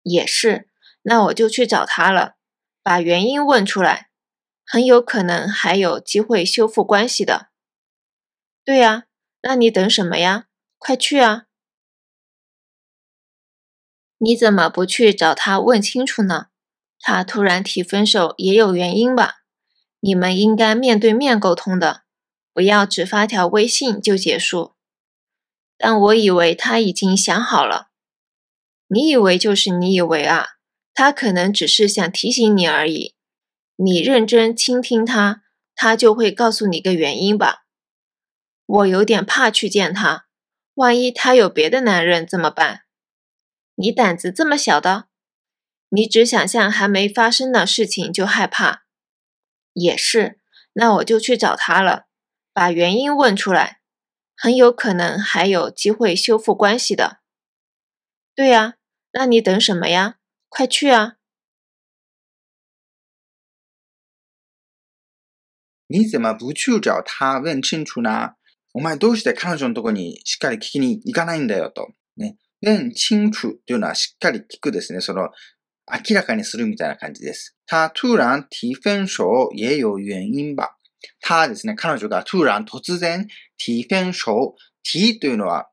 [0.03, 0.68] 也是，
[1.03, 2.36] 那我就去找他了，
[2.84, 4.09] 把原因问出来，
[4.66, 7.51] 很有可能还有机会修复关系的。
[8.66, 9.05] 对呀。
[9.43, 10.47] 那你等什么呀？
[10.78, 11.45] 快去啊！
[14.20, 16.49] 你怎么不去找他问清楚呢？
[16.99, 19.38] 他突然提分手也有原因吧？
[20.01, 22.03] 你们应该面对面沟通的，
[22.54, 24.76] 不要只发条微信就结束。
[25.78, 27.89] 但我以为他已经想好了。
[28.88, 30.47] 你以为就是你以为啊？
[30.93, 33.16] 他可能只是想提醒你而已。
[33.78, 35.43] 你认真倾听他，
[35.74, 37.64] 他就会告诉你个原因吧。
[38.66, 40.28] 我有点怕去见他，
[40.76, 42.82] 万一他有别的男人怎么办？
[43.76, 45.06] 你胆子这么小的？
[45.89, 48.84] 你只想象还没发生的事情就害怕？
[49.74, 50.39] 也是，
[50.74, 52.06] 那我就去找他了，
[52.61, 53.81] 把原因问出来，
[54.37, 57.20] 很有可能还有机会修复关系的。
[58.35, 58.77] 对呀，
[59.12, 60.18] 那你等什么呀？
[60.49, 61.16] 快去啊！
[65.89, 68.35] 你怎么不去找他问清楚呢？
[68.72, 71.95] お前どうして彼女のとこにしっかり聞きに行かないんだよと。
[72.16, 72.37] ね。
[72.61, 75.01] 弁清楚というのはしっかり聞くですね。
[75.01, 75.31] その、
[75.89, 77.57] 明らかにするみたいな感じです。
[77.66, 79.22] 他突然提分手
[79.55, 80.77] 也有原因吧。
[81.22, 83.28] 他ですね、彼女が突然突然
[83.58, 84.56] 提分手。
[84.84, 85.70] 提というのは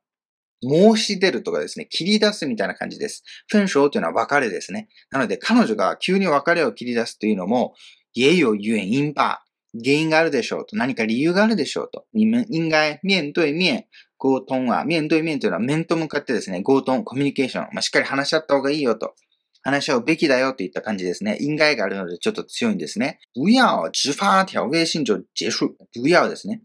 [0.63, 3.23] 申し出るとかですね、切り出すみたいな感じです。
[3.49, 4.89] 分手というのは別れですね。
[5.11, 7.75] なので彼女が急に別れを切り出すというのも、
[8.17, 9.45] 也有原因吧。
[9.75, 10.77] 原因があるでしょうと。
[10.77, 12.07] 何か理由があるでしょうと。
[12.15, 13.87] 你们应该面对面
[14.19, 19.15] 溝通は、面对面というのは面と向かってですね、溝通、コミュニケーション、まあ、しっかり話し合った方がいいよと。
[19.63, 21.37] 話し合うべきだよといった感じですね。
[21.41, 23.21] 因该があるのでちょっと強いんですね。
[23.35, 25.75] 不要直发条微信就結束。
[25.95, 26.63] 不要ですね。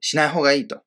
[0.00, 0.82] しない方がいいと。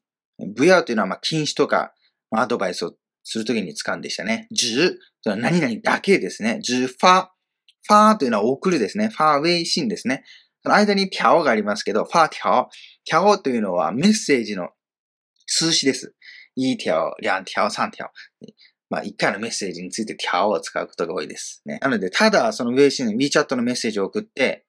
[0.55, 1.93] 不要というのは、まあ、禁止とか、
[2.31, 2.93] アドバイスを
[3.23, 4.47] するときに使うんでしたね。
[4.51, 4.89] 直、
[5.23, 6.59] というのは何々だけですね。
[6.67, 7.33] 直发。
[7.83, 9.07] ファーというのは送るですね。
[9.07, 10.23] ファーウェイシンですね。
[10.63, 12.69] その間に条がありますけど、ファ条。
[13.05, 14.69] 条というのはメッセージの
[15.45, 16.13] 数詞です。
[16.55, 18.05] 一条、两条、三条。
[18.89, 21.61] まあ、一回のメッセージについて条を使うことが多いです。
[21.65, 21.79] ね。
[21.81, 24.65] なので、ただそのウェイシン、WeChat のメッセージを送って、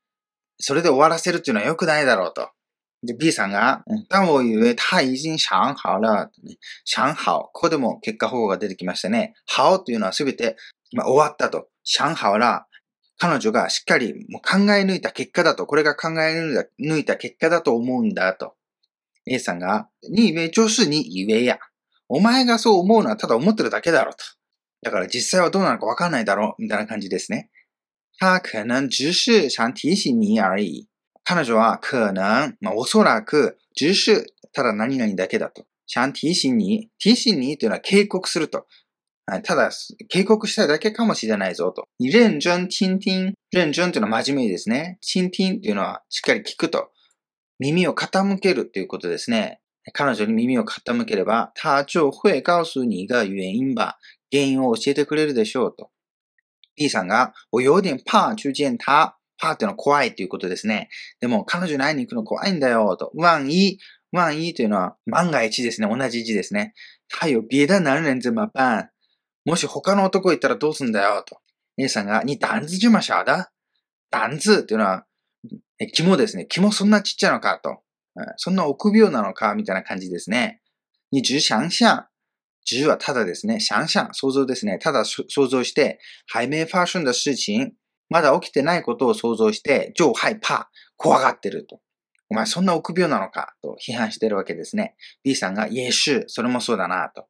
[0.59, 2.51] それで終わらせるっていうのは良くないだろうと。
[3.05, 6.31] で、B さんが、但我以为他已经想好了。
[6.85, 7.51] 想好。
[7.53, 9.35] ここでも結果保護が出てきましたね。
[9.47, 10.57] 好というのはすべて、
[10.93, 11.69] まあ、終わったと。
[11.85, 12.67] 想好了。
[13.19, 18.55] 彼女がしっかりもう考え抜いた結果だと、これが考え抜いた結果だと思うんだと。
[19.27, 21.59] A さんが、に以为就是に以为や。
[22.09, 24.19] お前がそう思うのはただ思ってるだけだろと。
[24.83, 27.51] だから実際はどうなのかわかんないだろう、みたいな感じですね。
[28.19, 30.89] 他可能只是想提醒你而已。
[31.25, 35.67] 彼女は可能、まあ、おそらく、只是、ただ何々だけだと。
[35.87, 36.91] 想提醒你。
[36.99, 38.67] 提醒你というのは警告すると。
[39.45, 39.71] ただ、
[40.09, 41.87] 警告したいだけかもしれないぞと。
[42.01, 43.35] 認真、倾听。
[43.55, 44.99] 認真というのは真面目ですね。
[45.03, 46.91] 倾听というのはしっかり聞くと。
[47.59, 49.61] 耳を傾けるということですね。
[49.93, 53.99] 彼女に耳を傾ければ、他就会告诉你个原因吧。
[54.31, 55.91] 原因を教えてくれるでしょうと。
[56.77, 59.19] B さんが、我有点怕去见他。
[59.41, 60.89] 怕ってのは怖いということですね。
[61.21, 63.13] でも、彼女に会いに行くの怖いんだよと。
[63.15, 63.79] 万一、
[64.11, 65.89] 万一というのは万が一ですね。
[65.89, 66.75] 同じ字ですね。
[67.09, 68.91] 还有别的男人怎么办
[69.45, 71.39] もし他の男いたらどうすんだよ、と。
[71.79, 73.53] A さんが、に胆子じましゃだ
[74.11, 75.07] 胆子っていうのは、
[75.95, 76.47] 肝ですね。
[76.49, 77.79] 肝そんなちっちゃいのか、と。
[78.37, 80.61] そんな臆病なのか、みたいな感じですね。
[81.11, 82.05] に只想象。
[82.65, 83.61] 只はただですね。
[83.61, 84.79] 想象、想像ですね。
[84.79, 87.73] ただ想像して、还没发生的事情、
[88.11, 91.81] まだ起きてないことを想像して、就害怕、怖がってると。
[92.31, 93.55] お前そんな臆病なのか？
[93.63, 94.97] と批判してるわけですね。
[95.25, 97.27] B さんが、也是、それもそうだなと。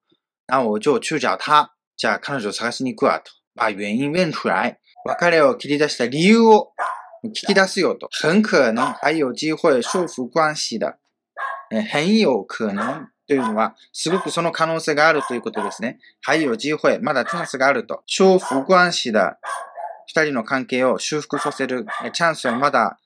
[0.49, 1.73] 那我就去找他。
[1.97, 3.31] じゃあ彼女を探しに行くわと。
[3.57, 4.79] 把原因问出来。
[5.05, 6.73] 別れを切り出した理由を
[7.25, 8.09] 聞き出すよと。
[8.11, 10.99] 很可能还有機会修復关系だ。
[11.91, 15.99] 很有可能というのは、すごくその可能性があるということですね？
[16.23, 18.03] 还有機会、まだチャンスがあると。
[18.07, 19.39] 修復关系だ。
[20.07, 22.99] 二人の関係を修復させるチャンスはまだ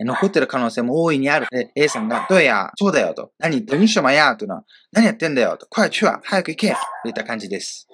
[0.00, 1.46] 残ってる可能性も大いにある。
[1.74, 3.32] A さんが、どうや、そうだよと。
[3.38, 5.66] 何、どうしよまやというのは、何やってんだよと。
[5.66, 6.68] 快去は、早く行け
[7.02, 7.86] といった感じです。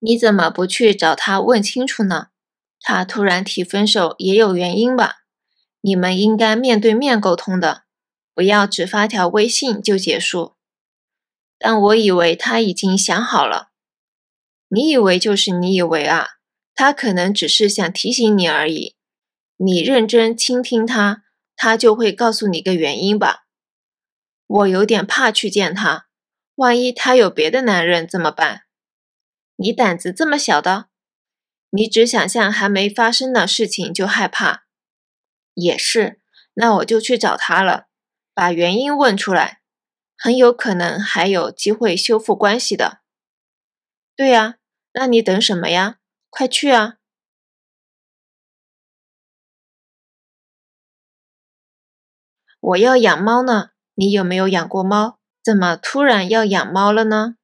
[0.00, 2.28] 你怎么不去找他问清楚呢？
[2.80, 5.16] 他突然提分手也有原因吧？
[5.80, 7.84] 你们应该面对面沟通的，
[8.34, 10.54] 不要只发条微信就结束。
[11.58, 13.70] 但我以为他已经想好了。
[14.68, 16.28] 你以为就是你以为啊？
[16.74, 18.94] 他可能只是想提醒你而已。
[19.56, 21.24] 你认真倾听他，
[21.56, 23.46] 他就会告诉你个原因吧。
[24.46, 26.06] 我有点怕去见他，
[26.54, 28.62] 万一他有别的男人怎么办？
[29.56, 30.86] 你胆子这么小的？
[31.70, 34.64] 你只想象还没发生的事情就害怕？
[35.54, 36.20] 也是，
[36.54, 37.88] 那我就去找他了，
[38.32, 39.60] 把原因问出来，
[40.16, 43.00] 很有可能还有机会修复关系的。
[44.16, 44.56] 对呀，
[44.92, 45.98] 那你等什么呀？
[46.30, 46.96] 快去啊！
[52.60, 55.18] 我要养猫呢，你有没有养过猫？
[55.42, 57.36] 怎么突然要养猫了呢？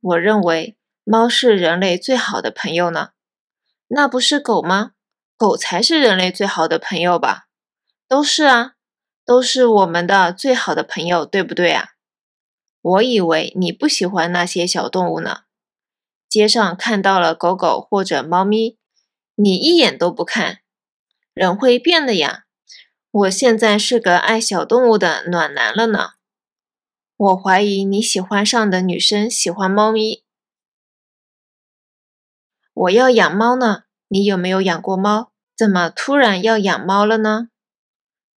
[0.00, 3.13] 我认为猫是人类最好的朋友呢。
[3.96, 4.90] 那不是狗吗？
[5.36, 7.46] 狗才是人类最好的朋友吧？
[8.08, 8.72] 都是啊，
[9.24, 11.90] 都是我们的最好的朋友，对不对啊？
[12.82, 15.42] 我以为你不喜欢那些小动物呢。
[16.28, 18.76] 街上看到了狗狗或者猫咪，
[19.36, 20.58] 你一眼都不看。
[21.32, 22.46] 人会变的呀。
[23.12, 26.14] 我现在是个爱小动物的暖男了呢。
[27.16, 30.24] 我怀疑你喜欢上的女生喜欢猫咪。
[32.72, 33.83] 我要养猫呢，
[34.14, 35.32] 你有没有养过猫？
[35.56, 37.48] 怎么突然要养猫了呢？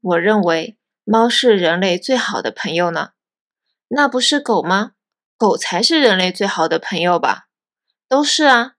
[0.02, 3.12] 我认为猫是人类最好的朋友呢。
[3.90, 4.94] 那不是狗吗？
[5.38, 7.50] 狗才是人类最好的朋友吧？
[8.10, 8.74] 都是啊，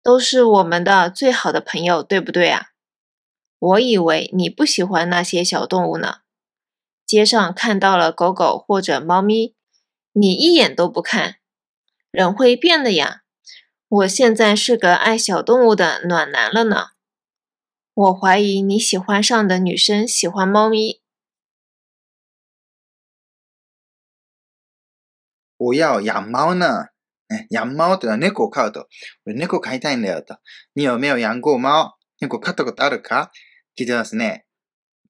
[0.00, 2.68] 都是我们的最好的朋友，对不对啊？
[3.58, 6.18] 我以为你不喜欢那些小动物呢。
[7.04, 9.56] 街上看到了狗狗或者猫咪，
[10.12, 11.38] 你一眼都不看。
[12.12, 13.23] 人会变的呀。
[13.93, 16.89] 我现在是个爱小动物的暖男了呢。
[17.93, 21.01] 我怀疑你喜欢上的女生喜欢猫咪。
[25.57, 26.89] 我要养猫呢。
[27.49, 28.87] 养猫というのは猫を飼うと。
[29.25, 30.39] 俺猫飼いたいんだよと。
[30.73, 31.97] 你有没有养过猫？
[32.21, 33.31] 猫飼ったことあるか
[33.77, 34.45] 聞いてますね。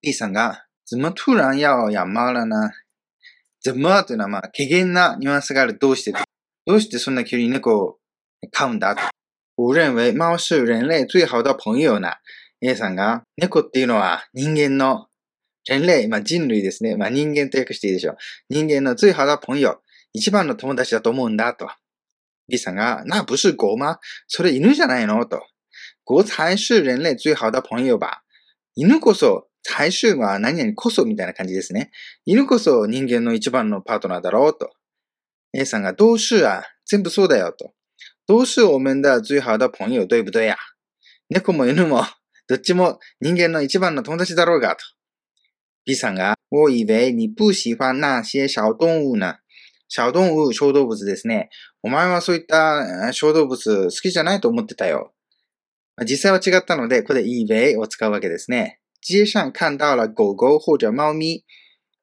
[0.01, 2.71] B さんが、怎么突然要养猫了呢
[3.61, 5.77] 怎么というのはまあ、軽減なニュアンスがある。
[5.77, 6.13] どうして
[6.65, 7.99] どうしてそんな急に猫を
[8.50, 8.94] 飼うんだ
[9.56, 12.18] 我認為貓是人類最好的朋友な。
[12.60, 15.06] A さんが、猫っていうのは人間の、
[15.64, 16.96] 人類、まあ人類ですね。
[16.96, 18.16] まあ人間と訳していいでしょう。
[18.48, 19.80] 人間の最好的朋友。
[20.12, 21.68] 一番の友達だと思うんだと。
[22.48, 25.42] B さんが、那不是狗吗それ犬じゃないのと。
[26.04, 28.24] 狗才是人類最好的朋友吧。
[28.74, 31.90] 犬こそ、才是は何々こそみたいな感じですね。
[32.26, 34.70] 犬こそ人間の一番のパートナーだろうと。
[35.52, 36.64] A さんが、都是啊。
[36.86, 37.72] 全部そうだよと。
[38.26, 40.56] 都是我们的最好的朋友、对不对や。
[41.28, 42.04] 猫も犬も、
[42.48, 44.84] どっちも人間の一番の友達だろうがと。
[45.84, 49.36] B さんが、我以为你不喜欢那些小動物呢。
[49.88, 51.50] 小動物、小動物ですね。
[51.82, 55.12] お前はそういった小動物好きじゃないと思ってたよ。
[56.06, 58.80] 実際は違ったので、ここで以为を使うわけですね。
[59.02, 61.44] 街上看到了狗狗或者猫咪。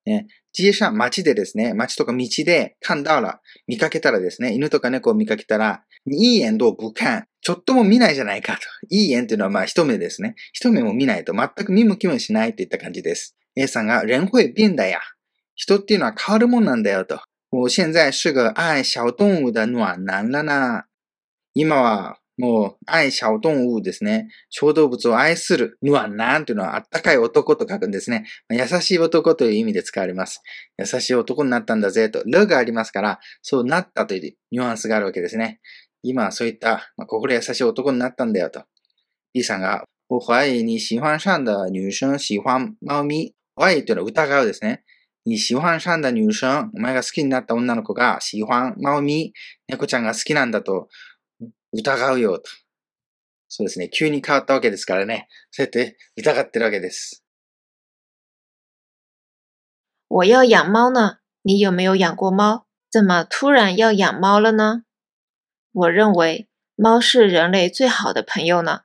[0.05, 7.28] ね、街上、街でですね、街とか道で看到了、見かけたらですね、犬とか猫を見かけたら、いい眼都不看。
[7.41, 8.60] ちょっとも見ないじゃないかと。
[8.89, 10.36] いい眼っていうのはまあ一目ですね。
[10.54, 13.36] 一目も見ないと全く見向きもしないといった感じです。
[13.56, 14.99] A さんが、人会变だや。
[15.56, 17.20] 人っていうのは変わるもんなんだよと。
[17.52, 20.86] 我現在是個愛小動物的暖男了な。
[21.54, 24.30] 今はもう愛小動物ですね。
[24.49, 28.26] 小動物を愛する暖男というのはあったかい男と書くんですね。
[28.49, 30.41] 優しい男という意味で使われます。
[30.80, 32.24] 優しい男になったんだぜと。
[32.26, 35.60] るがありますから、そうなったというニュアンスがあるわけですね。
[36.04, 38.64] 今はそういった、まあ、心優しい男になったんだよと。
[39.34, 43.34] B さんが、我怀疑你喜欢上的女生喜欢猫咪。
[43.56, 44.84] 怀疑というのは疑うですね。
[45.24, 49.34] 你喜欢上的女生、お前が好きになった女の子が、喜欢、猫咪、
[49.68, 50.89] 猫ちゃんが好きなんだと
[51.72, 52.49] 疑うよと。
[53.47, 53.89] そうですね。
[53.89, 55.28] 急に変わったわけですからね。
[55.52, 57.24] そうやって疑ってるわけです。
[60.08, 62.66] 我要养猫呢，你有没有养过猫？
[62.89, 64.84] 怎么突然要养猫了呢？
[65.72, 68.82] 我认为猫是人类最好的朋友呢。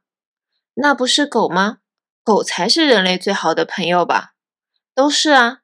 [0.74, 1.78] 那不是狗吗？
[2.22, 4.34] 狗才是人类最好的朋友吧？
[4.94, 5.60] 都是啊。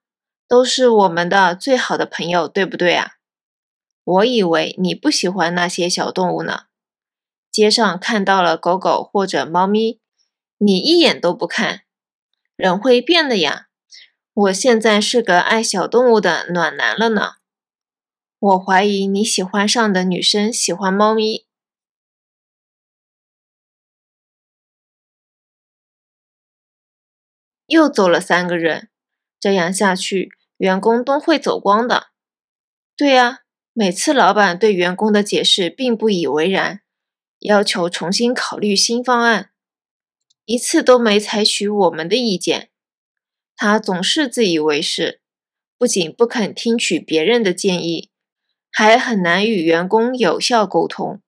[0.49, 3.13] 都是我们的最好的朋友，对不对啊？
[4.05, 6.65] 我以为你不喜欢那些小动物呢。
[7.51, 10.01] 街上看到了狗狗或者猫咪，
[10.59, 11.83] 你一眼都不看。
[12.55, 13.69] 人会变的呀。
[14.35, 17.37] 我现在是个爱小动物的暖男了呢。
[18.43, 21.45] 我怀疑你喜欢上的女生喜欢猫咪。
[27.67, 28.89] 又走了三个人
[29.39, 32.09] 这样下去员工都会走光的。
[32.97, 36.81] 对呀每次老板对员工的解释并不以为然
[37.39, 39.51] 要求重新考虑新方案
[40.47, 42.71] 一次都没采取我们的意见。
[43.55, 45.21] 他总是自以为是
[45.79, 48.12] 不仅不肯听取别人的建议
[48.73, 51.21] 还很难与员工有效沟通。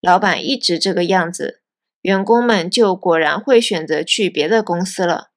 [0.00, 1.62] 老板一直这个样子，
[2.02, 5.30] 员工们就果然会选择去别的公司了。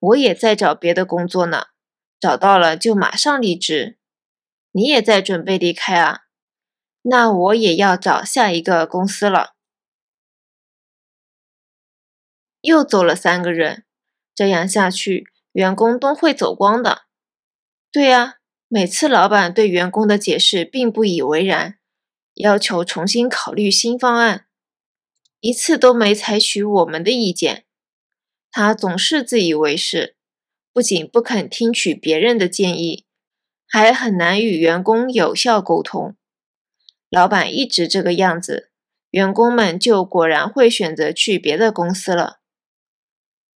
[0.00, 1.68] 我也在找别的工作呢，
[2.18, 3.98] 找到了就马上离职。
[4.72, 6.22] 你也在准备离开啊？
[7.02, 9.54] 那我也要找下一个公司了。
[12.60, 13.84] 又走了三个人。
[14.34, 17.02] 这样下去，员工都会走光的。
[17.92, 18.38] 对呀，
[18.74, 21.78] 每次老板对员工的解释并不以为然，
[22.36, 24.46] 要求重新考虑新方案，
[25.40, 27.66] 一次都没采取我们的意见。
[28.50, 30.16] 他总是自以为是，
[30.72, 33.04] 不仅不肯听取别人的建议，
[33.68, 36.16] 还很难与员工有效沟通。
[37.10, 38.70] 老板一直这个样子，
[39.10, 42.38] 员工们就果然会选择去别的公司了。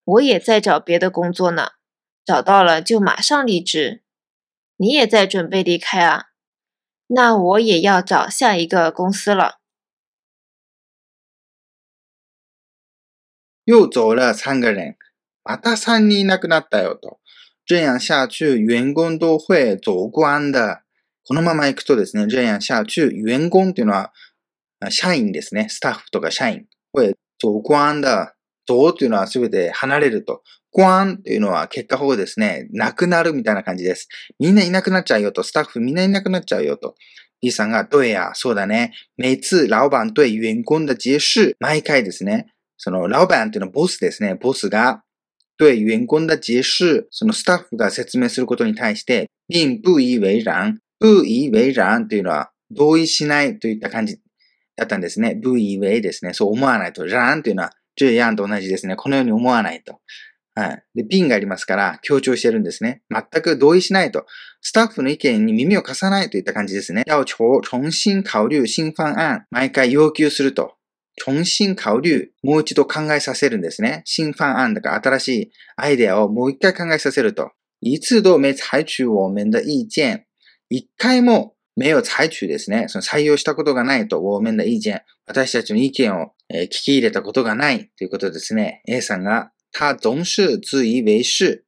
[0.05, 1.73] 我也在找别的工作呢，
[2.25, 4.01] 找到了就马上离职。
[4.82, 6.26] 你也在准备离开啊？
[7.08, 9.60] 那我也要找下一个公司了。
[13.66, 14.96] 又走了三个人，
[15.44, 17.20] また三人いなくなったよと。
[17.66, 20.84] 这样下去，员工都会走光的。
[21.26, 24.14] このまま行くとですね、这样下去、員工っていうのは
[24.90, 28.34] 社員ですね、スタッフとか社員会走光的。
[28.70, 30.44] 走というのはすべて離れると。
[30.73, 32.67] ゴワンっていうのは結果保護ですね。
[32.73, 34.09] なくなるみたいな感じです。
[34.39, 35.43] みんないなくなっちゃうよと。
[35.43, 36.95] スタッフみんないなくなっちゃうよと。
[37.43, 38.93] B さんが、对や、そうだね。
[39.19, 42.47] 每次老板对員工的解释、毎回ですね。
[42.79, 44.37] その、老板っていうのはボスですね。
[44.37, 45.03] ボスが、
[45.59, 50.79] 对員工的解释、そのスタッフが説明することに対して、并不以为然。
[51.01, 54.19] 不以为然というのは、同意しないといった感じ
[54.77, 55.39] だったんですね。
[55.43, 56.33] 不以为ですね。
[56.33, 57.07] そう思わないと。
[57.09, 58.97] 然というのは、这样と同じですね。
[58.97, 60.01] このように思わないと。
[60.55, 60.85] はい。
[60.95, 63.03] で、瓶がありますから、強調してるんですね。
[63.11, 64.27] 全く同意しないと。
[64.61, 67.05] スタッフの意見に耳を貸さないといった感じですね。
[67.07, 69.47] 要求重新考慮新方案。
[69.51, 70.75] 毎回要求すると。
[71.27, 72.29] 重新考慮。
[72.43, 74.03] もう一度考えさせるんですね。
[74.05, 77.53] 新方案だから新しいアイデアをもう一回考えさせると。
[77.81, 80.27] 一次都没採取我们的意見。
[80.69, 82.87] 一回も目を採取ですね。
[82.89, 85.03] その採用したことがないと、我们的意見。
[85.27, 88.83] 私たちの意見を、聞き入れたことがないということですね。
[88.87, 91.65] A さんが、他总是自以为是。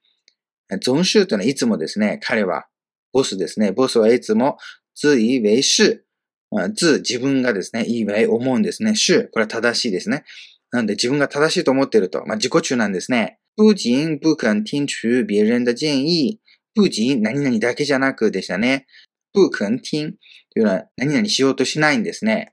[0.81, 2.21] 总是というのはいつもですね。
[2.23, 2.67] 彼は、
[3.13, 3.73] ボスですね。
[3.73, 4.59] ボスはいつも
[4.95, 6.05] 自以为是。
[6.73, 8.95] 自、自分がですね、以為、思うんですね。
[8.95, 10.25] 是、これは正しいですね。
[10.71, 12.25] なんで自分が正しいと思っていると。
[12.27, 13.39] まあ、自己中なんですね。
[13.57, 16.41] 不仅不肯听取別人的建議。
[16.75, 18.87] 不仅何々だけじゃなくでしたね。
[19.33, 20.15] 不肯听
[20.53, 22.53] というのは何々しようとしないんですね。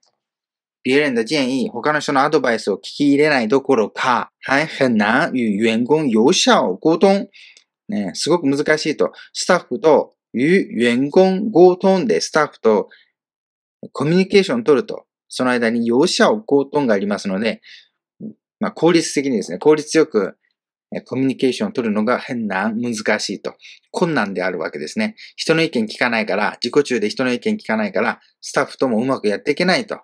[0.83, 7.29] 别人的建议、他の人のアドバイスを聞き入れないどころか、还很難与員工有效沟通。
[7.89, 9.11] ね、すごく難しいと。
[9.33, 12.89] スタッフと、与員工溝通でスタッフと
[13.91, 17.61] コミュニケーションを取ると、その間に有效溝通がありますので、
[18.59, 20.37] まあ、効率的にですね、効率よく
[21.05, 23.55] コミュニケーションを取るのが変な難しいと。
[23.91, 25.15] 困難であるわけですね。
[25.35, 30.01] 人の意見聞かないから、自己中で人の意見聞かないから、スタッフともうまくやっていけないと。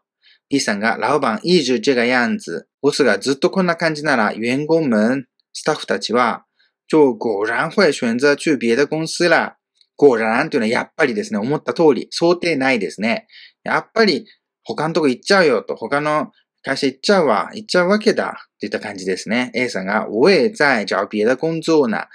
[0.49, 2.67] B さんが、老板一直这个样子。
[2.81, 6.45] ボスがずっとこんな感じなら、員工们、スタッフたちは、
[6.89, 9.57] 就果然会選择去別的公司啦。
[9.97, 13.27] 果然というのはやっぱりですね、思った通り、想定ないですね。
[13.63, 14.25] やっぱり
[14.63, 16.31] 他のとこ行っちゃうよと、他の
[16.63, 19.51] 会社行っちゃうわ、行っちゃうわけだ、といった感じですね。
[19.53, 22.05] A さんが、我也在找別的工作呢。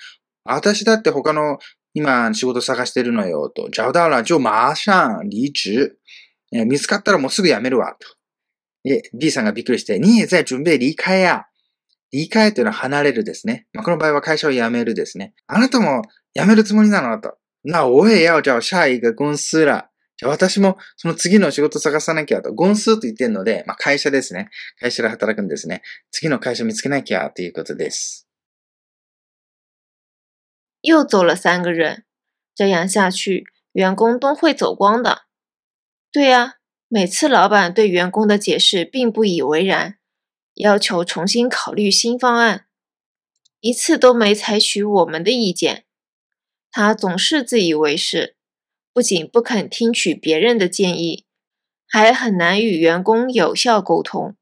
[0.44, 1.59] 私だって他の
[1.94, 3.68] 今仕事探してるのよ、と。
[3.70, 5.98] 找到了就马上離職。
[6.50, 8.22] 見つかったらもうすぐ辞めるわ、と。
[8.84, 11.46] で、B さんがびっくりして、你也在準備離開や。
[12.12, 13.66] 離開というのは離れるですね。
[13.72, 15.34] まあ、この場合は会社を辞めるですね。
[15.46, 16.02] あなたも
[16.34, 17.20] 辞めるつもりなの？
[17.20, 17.38] と。
[17.64, 19.88] な、我也要找下一个公司了。
[20.18, 22.54] じゃあ私もその次の仕事探さなきゃと。
[22.54, 24.50] 公司と言ってるので、まあ、会社ですね。
[24.78, 25.82] 会社で働くんですね。
[26.10, 28.28] 次の会社見つけなきゃということです。
[30.82, 32.02] 又走了三个人，
[32.54, 35.22] 这样下去，员工都会走光的。
[36.12, 36.56] 对呀、
[36.94, 39.97] 每次老板对员工的解释并不以为然，
[40.56, 42.66] 要求重新考虑新方案，
[43.60, 45.86] 一次都没采取我们的意见。
[46.70, 48.36] 他总是自以为是，
[48.93, 51.24] 不仅不肯听取别人的建议，
[51.89, 54.36] 还很难与员工有效沟通。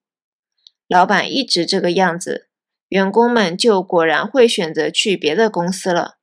[0.89, 2.48] 老板一直这个样子，
[2.89, 6.16] 员工们就果然会选择去别的公司了。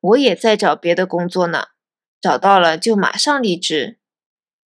[0.00, 1.68] 我也在找别的工作呢，
[2.20, 3.97] 找到了就马上离职。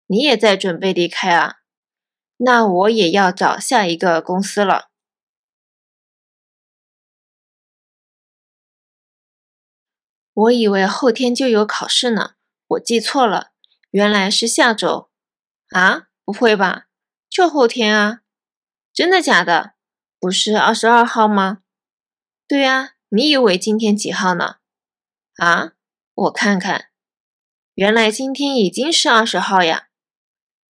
[0.07, 1.57] 你也在准备离开啊？
[2.37, 4.91] 那我也要找下一个公司了。
[10.35, 12.35] 我以为后天就有考试呢，
[12.69, 13.53] 我记错了，
[13.91, 15.11] 原来是下周。
[15.70, 16.09] 啊？
[16.24, 16.87] 不会吧？
[17.29, 18.23] 就后天啊？
[18.93, 19.74] 真的假的？
[20.19, 21.62] 不是二十二号吗？
[22.49, 24.57] 对啊，你以为今天几号呢？
[25.37, 25.73] 啊？
[26.15, 26.91] 我看看，
[27.74, 29.89] 原来今天已经是二十号呀。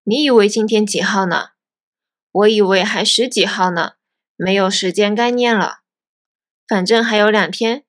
[0.08, 1.48] 你以为今天几号呢？
[2.30, 3.94] 我以为还十几号呢，
[4.36, 5.80] 没有时间概念了。
[6.68, 7.84] 反正还有两天，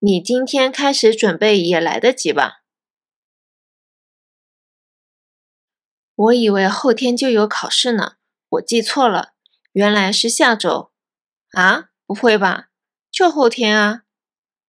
[0.00, 2.62] 你今天开始准备也来得及吧？
[6.16, 8.16] 我以为后天就有考试呢，
[8.48, 9.34] 我记错了，
[9.70, 10.90] 原来是下周。
[11.52, 11.90] 啊？
[12.04, 12.70] 不会吧？
[13.08, 14.02] 就后天啊？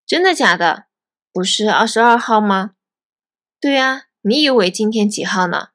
[0.06, 0.86] 真的假的？
[1.32, 2.76] 不是二十二号吗？
[3.60, 5.70] 对啊，你以为今天几号呢？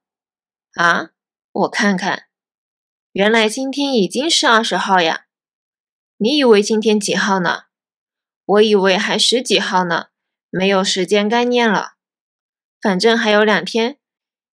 [0.78, 1.12] 啊？
[1.52, 2.24] 我看看，
[3.12, 5.26] 原来今天已经是二十号呀。
[6.18, 7.64] 你以为今天几号呢？
[8.46, 10.08] 我以为还十几号呢，
[10.50, 11.94] 没有时间概念了。
[12.82, 14.00] 反正还有两天。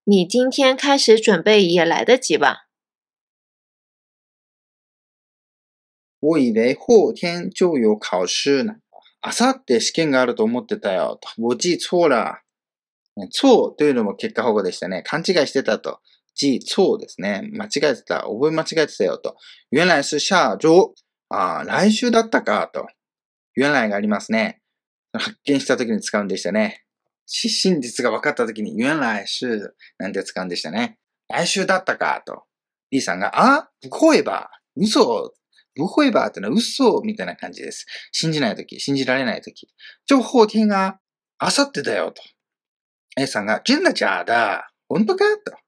[0.05, 2.69] 你今天开始准备也来得及吧？
[6.19, 8.77] 我以为后天就有考试呢。
[9.21, 11.21] あさって試験があると思ってたよ。
[11.37, 12.41] 我记错了。
[13.31, 15.03] 错というのも結果保護でしたね。
[15.03, 16.01] 勘違いしてたと。
[16.36, 17.50] 记错ですね。
[17.54, 18.24] 間違えてた。
[18.24, 19.36] 覚え間違えてたよと。
[19.72, 20.94] 原来是下周。
[21.30, 22.86] ああ来週だったかと。
[23.56, 24.62] 原来がありますね。
[25.14, 26.84] 発見した時に使うんでしたね。
[27.26, 31.00] 真実が分かった時に、原来是、なんて使うんでしたね。
[31.28, 32.44] 来週だったか、と。
[32.92, 35.34] B さんが、あ不会吧嘘
[35.76, 37.86] 不会吧ってのは嘘みたいな感じです。
[38.12, 39.68] 信じない時、信じられない時。
[40.06, 41.00] 情報天が、
[41.38, 42.22] あさってだよ、と。
[43.18, 45.65] A さんが、真的假的本当かと。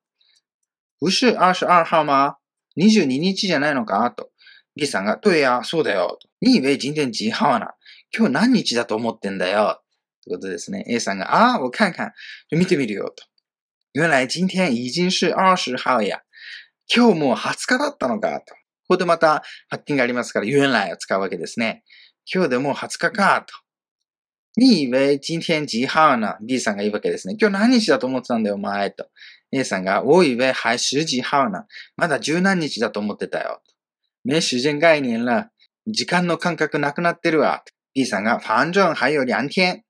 [0.99, 2.37] 不是二十二号吗
[2.75, 4.31] ?22 日じゃないのかと。
[4.75, 6.17] B さんが、对や、そうだよ。
[6.21, 6.29] と。
[6.39, 7.75] 你以为今天几号な
[8.15, 9.81] 今日何日だと思ってんだよ。
[10.23, 10.85] ということですね。
[10.87, 12.13] A さんが、ああ、我看看。
[12.51, 13.23] 見てみるよ、と。
[13.93, 16.21] 原来今天已经是二十号や。
[16.93, 18.53] 今日もう20日だったのか、と。
[18.87, 21.83] ここでまた発見がありますから、原来を使うわけですね。
[22.31, 23.53] 今日でもう20日か、と。
[24.55, 27.35] 你以为今天几号呢 ?B さんが言うわけですね。
[27.39, 28.89] 今日何日だと思ってたんだよ、お前。
[28.91, 29.07] と。
[29.51, 31.65] A さんが、我以为还十几号呢。
[31.95, 33.61] まだ十何日だと思ってたよ。
[34.25, 35.51] 没時間概念了。
[35.87, 37.63] 時間の感覚なくなってるわ。
[37.93, 39.83] B さんが、反正还有两天。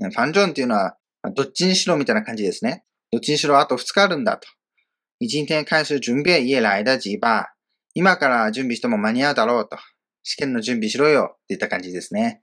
[0.00, 0.96] ファンジョンっていうのは、
[1.34, 2.84] どっちにしろみたいな感じですね。
[3.12, 4.48] どっちにしろあと2日あるんだと。
[5.20, 7.54] 一天開始準備也来得及吧。
[7.94, 9.78] 今から準備しても間に合うだろうと。
[10.22, 11.38] 試験の準備しろよ。
[11.44, 12.42] っていった感じですね。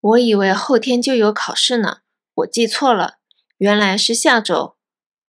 [0.00, 2.03] 我以为后天就有考试呢，
[2.34, 3.18] 我记错了，
[3.56, 4.76] 原来是下周。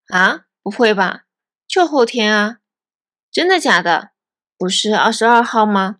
[0.07, 1.25] 啊，不会吧？
[1.67, 2.59] 就后天啊？
[3.31, 4.11] 真的假的？
[4.57, 5.99] 不是二十二号吗？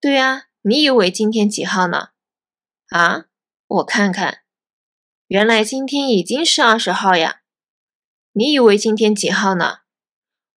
[0.00, 0.46] 对呀。
[0.62, 2.10] 你以为今天几号呢？
[2.90, 3.24] 啊，
[3.66, 4.40] 我看看，
[5.26, 7.40] 原来今天已经是二十号呀。
[8.32, 9.78] 你以为今天几号呢？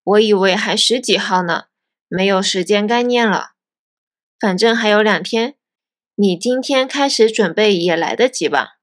[0.03, 1.67] 我以为还十几号呢，
[2.09, 3.51] 没有时间概念了。
[4.37, 5.55] 反正还有两天，
[6.15, 8.79] 你今天开始准备也来得及吧。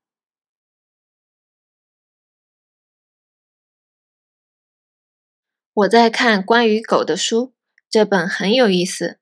[5.80, 7.54] 我在看关于狗的书，
[7.88, 9.18] 这本很有意思，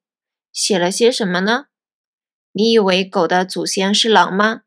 [0.52, 1.66] 写了些什么呢？
[2.51, 4.62] 你以为狗的祖先是狼吗？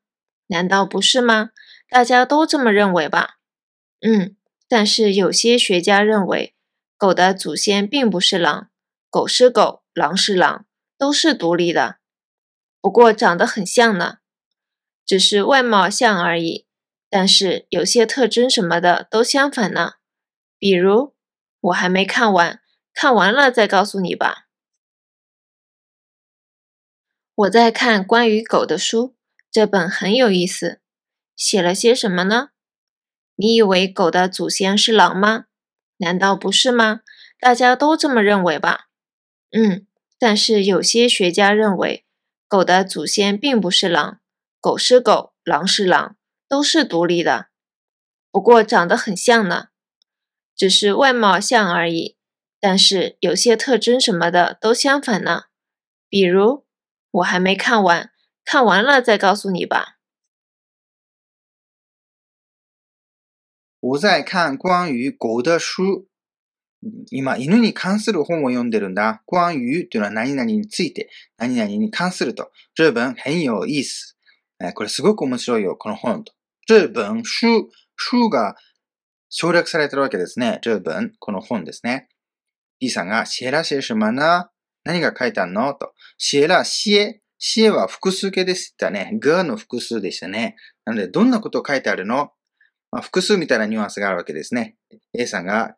[0.48, 1.50] 难道不是吗？
[1.90, 3.40] 大家都这么认为吧？
[4.00, 4.38] 嗯，
[4.70, 6.56] 但是有些学家认为，
[6.96, 8.70] 狗的祖先并不是狼，
[9.10, 10.66] 狗是狗，狼是狼，
[10.98, 11.98] 都是独立的。
[12.80, 14.20] 不过长得很像呢，
[15.06, 16.68] 只是外貌像而已。
[17.10, 19.96] 但是有些特征什么的都相反呢。
[20.58, 21.14] 比如，
[21.62, 22.60] 我还没看完，
[22.94, 24.48] 看完了再告诉你吧。
[27.34, 29.16] 我在看关于狗的书，
[29.50, 30.82] 这本很有意思，
[31.36, 32.50] 写了些什么呢？
[33.36, 35.46] 你以为狗的祖先是狼吗？
[35.98, 37.02] 难道不是吗？
[37.40, 38.90] 大家都这么认为吧？
[39.52, 39.88] 嗯，
[40.20, 42.06] 但是有些学家认为，
[42.48, 44.20] 狗的祖先并不是狼，
[44.60, 46.18] 狗是狗，狼是狼，
[46.48, 47.48] 都是独立的。
[48.30, 49.70] 不过长得很像呢，
[50.55, 52.17] 只是外貌像而已。
[52.61, 55.45] 但是有些特征什么的都相反呢，
[56.09, 56.65] 比如。
[57.13, 58.11] 我还没看完，
[58.45, 59.97] 看完了再告诉你吧。
[63.81, 66.09] 我在看关于狗的书，
[67.07, 69.23] 今、犬に関する本を読んでるんだ。
[69.25, 72.53] 关于というのは何々について、何々に関すると。
[72.75, 74.15] 这本很有意思。
[74.75, 76.35] これすごく面白いよ、この本と。
[76.67, 78.57] 这本書、書が
[79.34, 80.60] 省略されてるわけですね。
[80.62, 82.10] 这本、この本ですね。
[82.80, 84.50] B さんが、写了写什么呢
[84.84, 85.94] 何が書いてあるのと。
[86.18, 89.18] 写了写、写は複数形でしたね。
[89.20, 90.58] がの複数でしたね。
[90.84, 92.32] なので、どんなことを書いてあるの？
[92.92, 94.76] まあ、複数みたいなニュアンスがあるわけですね。
[95.14, 95.78] A さんが、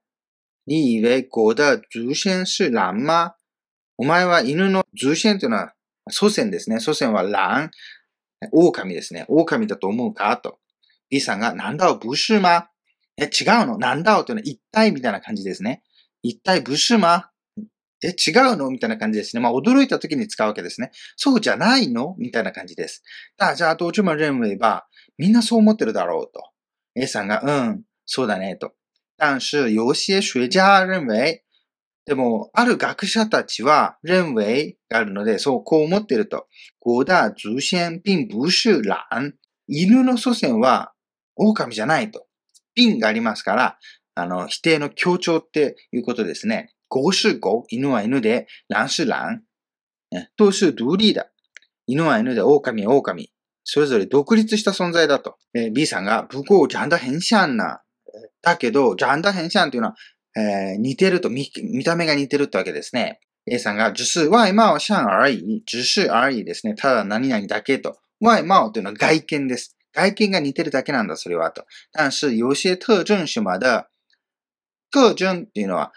[0.65, 3.35] 你以为狗的祖先是狼吗
[3.97, 5.73] お前は犬の祖先というのは
[6.09, 6.79] 祖先ですね。
[6.79, 7.69] 祖先は狼。
[8.51, 9.25] 狼ですね。
[9.27, 10.35] 狼だと思うか？
[10.37, 10.57] と。
[11.11, 12.69] B さんが、なんだブシュマ
[13.17, 13.77] え、違うの？
[13.77, 15.83] なんだというのは一体みたいな感じですね。
[16.21, 17.29] 一体ブシュマ
[18.03, 18.69] え、違うの？
[18.69, 19.41] みたいな感じですね。
[19.41, 20.91] まあ、驚いた時に使うわけですね。
[21.15, 22.15] そうじゃないの？
[22.17, 23.03] みたいな感じです。
[23.37, 24.87] 大家都这么认为吧。
[25.17, 26.43] みんなそう思ってるだろうと。
[26.95, 28.73] A さんが、うん、そうだね、と。
[29.17, 31.43] 但是有些学家認為、
[32.05, 36.47] でも、ある学者たちは、認為があるので、そう、こう思ってると。
[36.81, 39.33] ゴダ祖先並不是狼。
[39.67, 40.91] 犬の祖先は、
[41.37, 42.27] 狼じゃないと。
[42.75, 43.77] 並がありますから、
[44.15, 46.73] あの、否定の強調っていうことですね。
[46.89, 49.41] 狗是狗、犬は犬で、狼是狼。
[50.37, 51.31] 都是独立だ。
[51.87, 53.31] 犬は犬で、狼は狼。
[53.63, 55.37] それぞれ独立した存在だと。
[55.53, 57.81] えー、B さんが、不過長得很像な。
[58.41, 59.95] だけど、長得很像というのは、
[60.35, 63.19] えー、似てると見、見た目が似てるってわけですね。
[63.45, 65.63] A さんが、只是外貌像而已。
[65.65, 66.75] 只是而已ですね。
[66.75, 67.97] ただ何々だけと。
[68.21, 69.75] 外貌というのは外見です。
[69.93, 71.65] 外見が似てるだけなんだ、それはと。
[71.91, 73.87] 但是、有些特徴什么的、
[74.91, 75.93] 特徴っていうのは、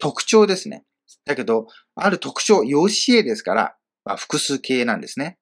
[0.00, 0.84] 特徴ですね。
[1.24, 5.38] だけど、ある特徴、有些ですから、まあ、複数形なんですね。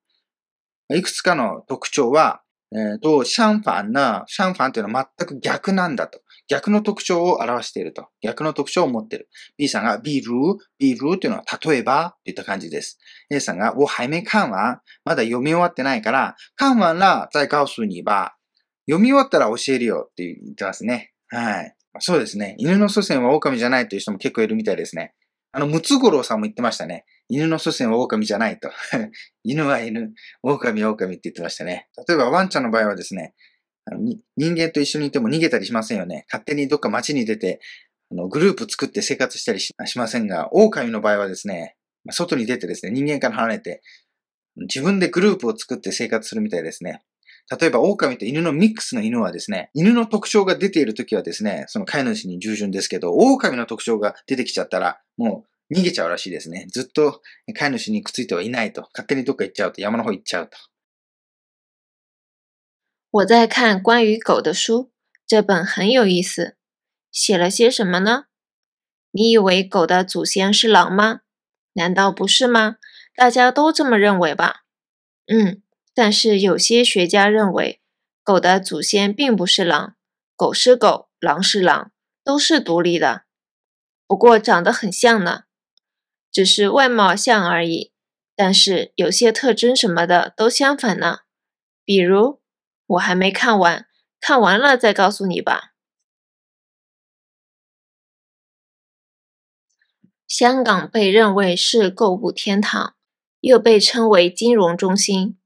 [0.94, 2.42] いくつかの特徴は、
[2.72, 6.20] えっ、ー、と、相反な、相反というのは全く逆なんだと。
[6.48, 8.08] 逆の特徴を表していると。
[8.22, 9.28] 逆の特徴を持っている。
[9.56, 12.98] B さんが、ビール、ビールというのは例えばといった感じです。
[13.30, 14.80] A さんが、我还没看完。
[15.04, 18.36] まだ読み終わってないから、看完了再告訴你吧。
[18.88, 21.12] 読み終わったら教えるよって言ってますね。
[21.28, 21.74] はい。
[21.98, 22.54] そうですね。
[22.58, 25.14] 犬の祖先は狼じゃないという人も結構いるみたいですね。
[25.52, 27.04] あの、ムツゴロウさんも言ってましたね。
[27.28, 28.70] 犬の祖先は狼じゃないと。
[29.42, 30.12] 犬は犬、
[30.42, 31.88] 狼は狼って言ってましたね。
[32.06, 33.34] 例えばワンちゃんの場合はですね、
[33.86, 34.00] あの
[34.36, 36.26] 人間と一緒にいても逃げたりしませんよね。
[36.30, 37.60] 勝手にどっか街に出て、
[38.10, 41.76] あのグループ作って生活したりしませんが、狼の場合はですね、
[42.10, 43.82] 外に出てですね、人間から離れて、
[44.56, 47.02] 自分でグループを作って生活するみたいですね。
[47.60, 56.66] 例えば、狼と犬のミックスの犬はですね、犬の特徴が出ているときはですね、その飼い主に従順ですけど、狼の特徴が出てきちゃったら、もう逃げちゃうらしいですね。
[56.72, 57.22] ずっと
[57.54, 58.82] 飼い主にくっついてはいないと。
[58.92, 59.80] 勝手にどっか行っちゃうと。
[59.80, 60.56] 山の方行っちゃうと。
[63.16, 64.90] 我在看关于狗的书，
[65.26, 66.56] 这本很有意思。
[67.10, 68.24] 写了些什么呢？
[69.10, 71.20] 你以为狗的祖先是狼吗？
[71.72, 72.76] 难道不是吗？
[73.14, 74.64] 大家都这么认为吧？
[75.28, 75.62] 嗯，
[75.94, 77.80] 但是有些学家认为，
[78.22, 79.96] 狗的祖先并不是狼，
[80.36, 83.22] 狗是狗，狼是狼，都是独立的。
[84.06, 85.44] 不过长得很像呢。
[86.30, 87.92] 只是外貌像而已，
[88.34, 91.20] 但是有些特征什么的都相反呢。
[91.82, 92.42] 比如，
[92.86, 93.86] 我还没看完，
[94.20, 95.72] 看完了再告诉你吧。
[100.26, 102.94] 香港被认为是购物天堂，
[103.40, 105.38] 又被称为金融中心。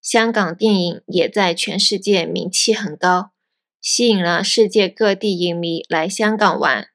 [0.00, 3.32] 香港电影也在全世界名气很高，
[3.80, 6.88] 吸引了世界各地影迷来香港玩。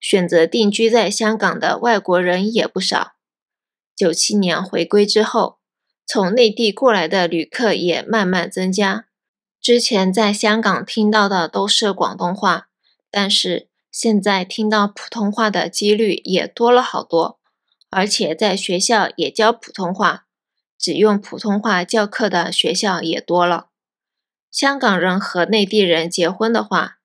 [0.00, 3.12] 选择定居在香港的外国人也不少。
[3.94, 5.58] 九七年回归之后，
[6.06, 9.09] 从内地过来的旅客也慢慢增加。
[9.60, 12.68] 之前在香港听到的都是广东话，
[13.10, 17.38] 但是现在听到普通话的几率也多了好多。
[17.90, 20.24] 而且在学校也教普通话，
[20.78, 23.66] 只用普通话教课的学校也多了。
[24.50, 26.98] 香港人和内地人结婚的话，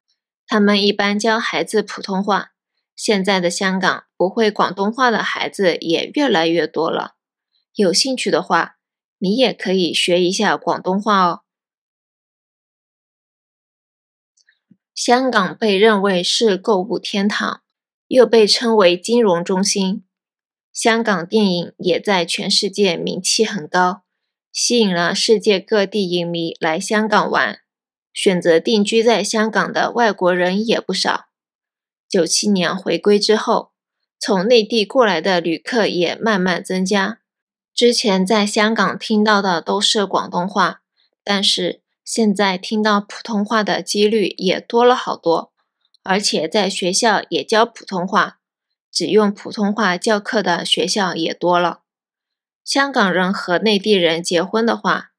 [0.48, 2.52] 他们一般教孩子普通话。
[2.96, 7.16] 现在的香港不会广东话的孩子也越来越多了。
[7.74, 8.78] 有兴趣的话，
[9.18, 11.42] 你也可以学一下广东话哦。
[14.96, 17.62] 香港被认为是购物天堂，
[18.08, 20.06] 又被称为金融中心。
[20.72, 24.04] 香港电影也在全世界名气很高，
[24.54, 27.60] 吸引了世界各地影迷来香港玩。
[28.14, 31.26] 选择定居在香港的外国人也不少。
[32.08, 33.74] 九七年回归之后，
[34.18, 37.20] 从内地过来的旅客也慢慢增加。
[37.74, 40.82] 之前在香港听到的都是广东话，
[41.26, 45.52] 但是现在听到普通话的几率也多了好多。
[46.04, 48.38] 而且在学校也教普通话，
[48.92, 51.80] 只用普通话教课的学校也多了。
[52.64, 55.10] 香港人和内地人结婚的话，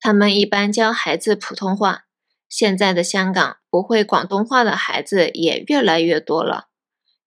[0.00, 2.06] 他们一般教孩子普通话。
[2.48, 6.68] 现在的香港不会广东话的孩子也越来越多了。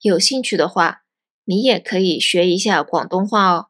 [0.02, 1.04] 有兴趣的话，
[1.46, 3.68] 你也可以学一下广东话哦。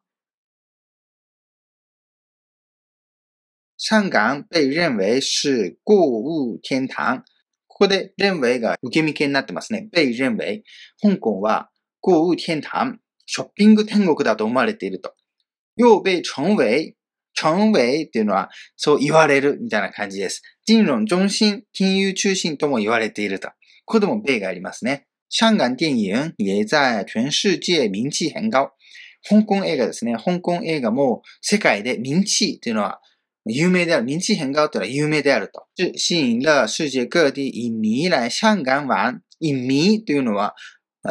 [3.85, 7.22] 香港被認為是購物天堂。
[7.68, 9.89] ここで認為が受け身になってますね。
[9.91, 10.64] 被認為。
[11.01, 11.69] 香港は
[12.01, 12.69] 購物天堂、
[13.26, 15.14] ショッピング天国だと思われていると。
[15.76, 16.95] 又被称为、
[17.34, 20.43] 称为っていうのはそう言われるみたいな感じです。
[20.65, 23.49] 金融中心、金融中心とも言われていると。
[23.84, 25.07] ここでも米がありますね。
[25.30, 28.72] 香港電影也在全世界名气很高。
[29.23, 30.15] 香港映画ですね。
[30.15, 33.01] 香港映画も世界で名气というのは
[33.45, 34.06] 有名である。
[34.06, 35.65] 名气很高というのは有名であると。
[35.78, 39.22] 吸引了世界各地影迷来香港玩。
[39.40, 40.56] 影迷というのは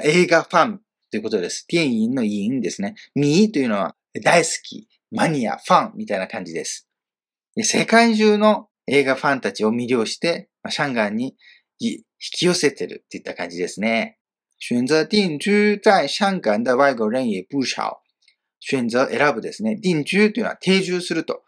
[0.02, 0.80] 映画ファン
[1.10, 1.66] ということです。
[1.68, 2.94] 電影の影ですね。
[3.14, 6.88] 迷というのは大好き、マニア、ファンみたいな感じです。
[7.59, 11.36] 世界中の映画ファンたちを魅了して、香港に
[11.78, 14.18] 引き寄せてるっていった感じですね。
[14.59, 18.00] 選择定居在香港的外国人也不少。
[18.60, 19.76] 選擇選ぶですね。
[19.76, 21.42] 定居というのは定住すると。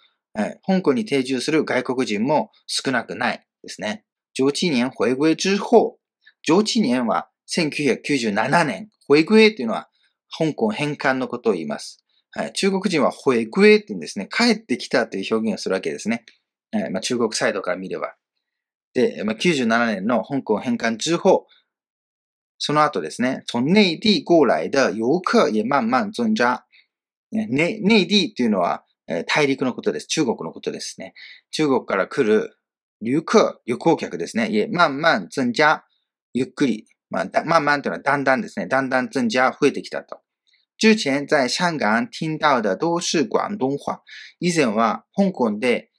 [0.67, 4.05] 香港に定住する外国人も少なくないですね。
[4.39, 5.99] 17年回归之後、
[6.49, 9.89] 17年は1997年、回归というのは
[10.37, 12.05] 香港返還のことを言います。
[12.33, 14.29] はい、中国人は回归って言うんですね。
[14.29, 16.25] 帰ってきたという表現をするわけですね。
[16.73, 18.17] はいまあ、中国サイドから見れば。
[18.93, 21.47] で、まあ、97年の香港返還之後、
[22.59, 26.67] その後ですね、从内地过来的游客也慢慢增加。
[27.31, 27.49] ね、
[27.83, 28.85] 内地っていうのは、
[29.27, 30.07] 大陸のことです。
[30.07, 31.15] 中国のことですね。
[31.51, 32.59] 中国から来る
[33.01, 34.45] 旅客、旅行客ですね。
[34.45, 35.85] 也慢慢增加。
[36.33, 36.87] ゆっくり。
[37.11, 38.67] まあ、慢慢というのはだんだんですね。
[38.67, 40.21] だんだん增加、増えてきたと。
[40.77, 44.03] 之前在香港听到的都是广东话。
[44.41, 45.91] 以前は香港で、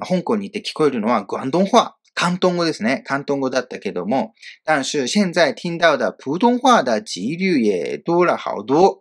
[0.00, 1.96] 香港にいて聞こえるのは广東話。
[2.14, 3.04] 広東語ですね。
[3.06, 4.34] 広東語だったけども。
[4.64, 9.00] 但是現在听到的普通話的几率也多了好多。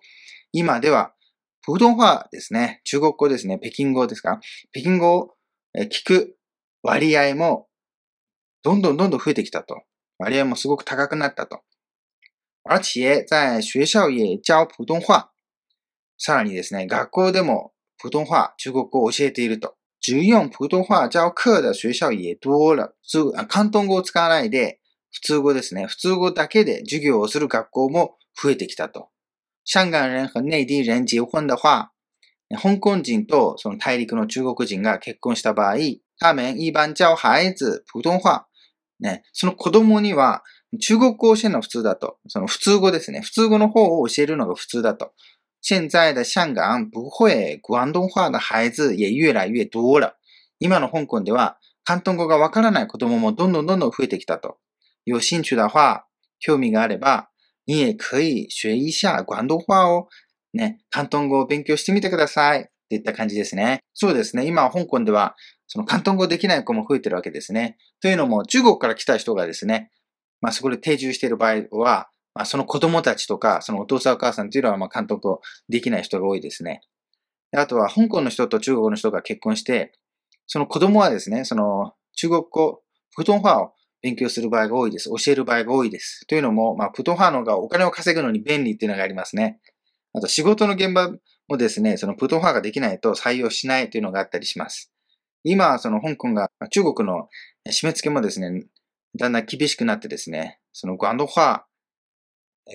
[0.51, 1.13] 今では
[1.69, 2.79] 普通話ですね。
[2.85, 3.59] 中国語ですね。
[3.61, 4.39] 北京語ですか？
[4.71, 5.35] 北京語を
[5.75, 6.37] 聞く
[6.81, 7.67] 割合も
[8.63, 9.81] どんどんどんどん増えてきたと。
[10.17, 11.59] 割合もすごく高くなったと。
[12.63, 15.29] 而且在学校也教普通話。
[16.17, 19.75] さらにですね、学校でも普通話、中国語を教えていると。
[19.99, 22.95] 只用普通話教課的学校也多了。
[23.01, 24.79] 普通、広東語を使わないで、
[25.11, 25.85] 普通語ですね。
[25.85, 29.09] 普通語だけで授業をする学校も増えてきたと。
[29.69, 31.91] 香港人和内地人結婚的話、
[32.57, 35.75] 香港人とその大陸の中国人が結婚した場合、
[36.19, 38.47] 他们一般教孩子普通話。
[39.01, 40.43] ね、その子供には
[40.79, 42.17] 中国語を教えるのが普通だと。
[42.29, 43.19] その普通語ですね。
[43.19, 45.11] 普通語の方を教えるのが普通だと。
[45.61, 50.15] 現在的香港不会广東話的孩子也越来越多了。
[50.59, 54.59] 今の香港では、広東語がわからない子供もどんどんどんどん増えてきたと。
[55.03, 56.05] 有興趣的話、
[56.39, 57.29] 興味があれば、
[57.67, 60.07] 你也可以学一下广東話を、
[60.53, 62.69] ね、広東語を勉強してみてください。
[62.87, 63.81] っていった感じですね。
[63.93, 64.47] そうですね。
[64.47, 65.35] 今、香港では、
[65.67, 67.77] その広東語できない子も増えてるわけですね。
[68.01, 69.91] というのも、中国から来た人がですね、
[70.39, 76.81] まあそこで定住している場合は、まあその子供たちとか、そのお父さんお母さんというのは、まあ監督できない人が多いですね。
[77.53, 79.91] あとは、香港の人と中国の人が結婚して、
[80.45, 82.81] その子供はですね、その中国語、
[83.17, 85.09] 普通話を勉強する場合が多いです。
[85.09, 86.25] 教える場合が多いです。
[86.27, 89.59] というのも、まあ、普通話の方がお金を稼ぐのに便利っていうのがありますね。
[90.13, 91.11] あと、仕事の現場
[91.47, 94.91] もですね、その普通話ができないと採用しないというのがあったりします。
[95.43, 97.29] 今、その香港が、中国の
[97.67, 98.65] 締め付けもですね、
[99.15, 101.65] だんだん厳しくなってですね、その广東話、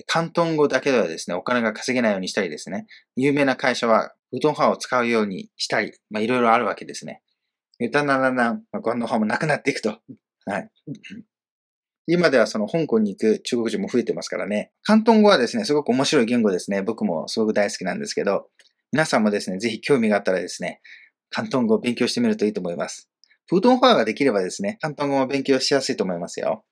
[0.07, 7.21] 広東語だけではですね、お金が稼げないようにしたりですね、有名な会社は普通話を使うようにしたり、まあいろいろあるわけですね。
[7.91, 9.99] だんだんだんだん、まあ、廣東話もなくなっていくと。
[10.45, 10.69] はい。
[12.05, 14.71] 今ではその香港に行く中国人も増えてますからね。
[14.85, 16.81] 広東語はですね、すごく面白い言語ですね。
[16.81, 18.49] 僕もすごく大好きなんですけど、
[18.91, 20.81] 皆さんもですね、ぜひ興味があったらですね、
[21.31, 23.09] 広東語を勉強してみるといいと思います。
[23.47, 26.65] 普通話ができればですね、広東語も勉強しやすいと思いますよ。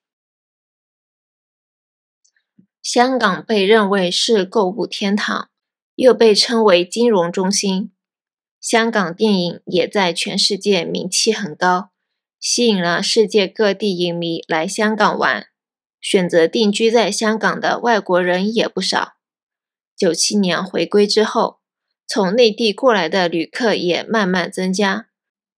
[2.83, 5.49] 香港被认为是购物天堂，
[5.95, 7.91] 又被称为金融中心。
[8.59, 11.91] 香港电影也在全世界名气很高，
[12.41, 15.45] 吸引了世界各地影迷来香港玩。
[16.01, 19.13] 选择定居在香港的外国人也不少。
[19.95, 21.59] 九七年回归之后，
[22.07, 25.09] 从内地过来的旅客也慢慢增加。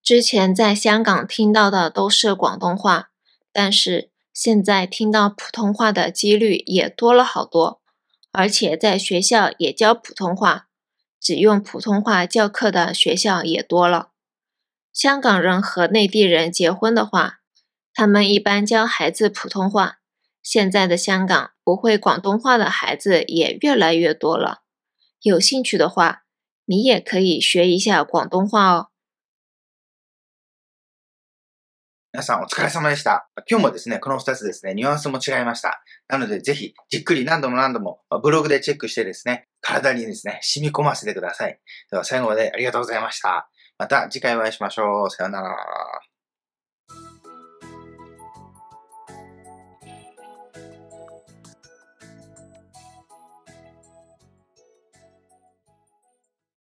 [0.03, 3.11] 之前在香港听到的都是广东话，
[3.53, 7.81] 但是现在听到普通话的几率也多了好多，
[8.33, 10.67] 而且在学校也教普通话，
[11.21, 14.12] 只用普通话教课的学校也多了。
[14.93, 17.41] 香港人和内地人结婚的话，
[17.95, 19.99] 他们一般教孩子普通话。
[20.43, 24.63] 现在的香港不会广东话的孩子也越来越多了。
[25.21, 26.25] 有兴趣的话，
[26.67, 28.89] 你也可以学一下广东话哦。
[32.15, 33.31] 皆さんお疲れ様でした。
[33.49, 35.83] 今日もですね、この2つですね、ニュアンスも違いました。
[36.09, 41.59] なので、ぜひ、じっくり何度も何度もブログでチェックしてですね、体にですね、染み込ませてください。
[41.91, 43.49] では、最後までありがとうございました。
[43.83, 45.11] また次回お会いしましょう。
[45.11, 46.12] さよなら。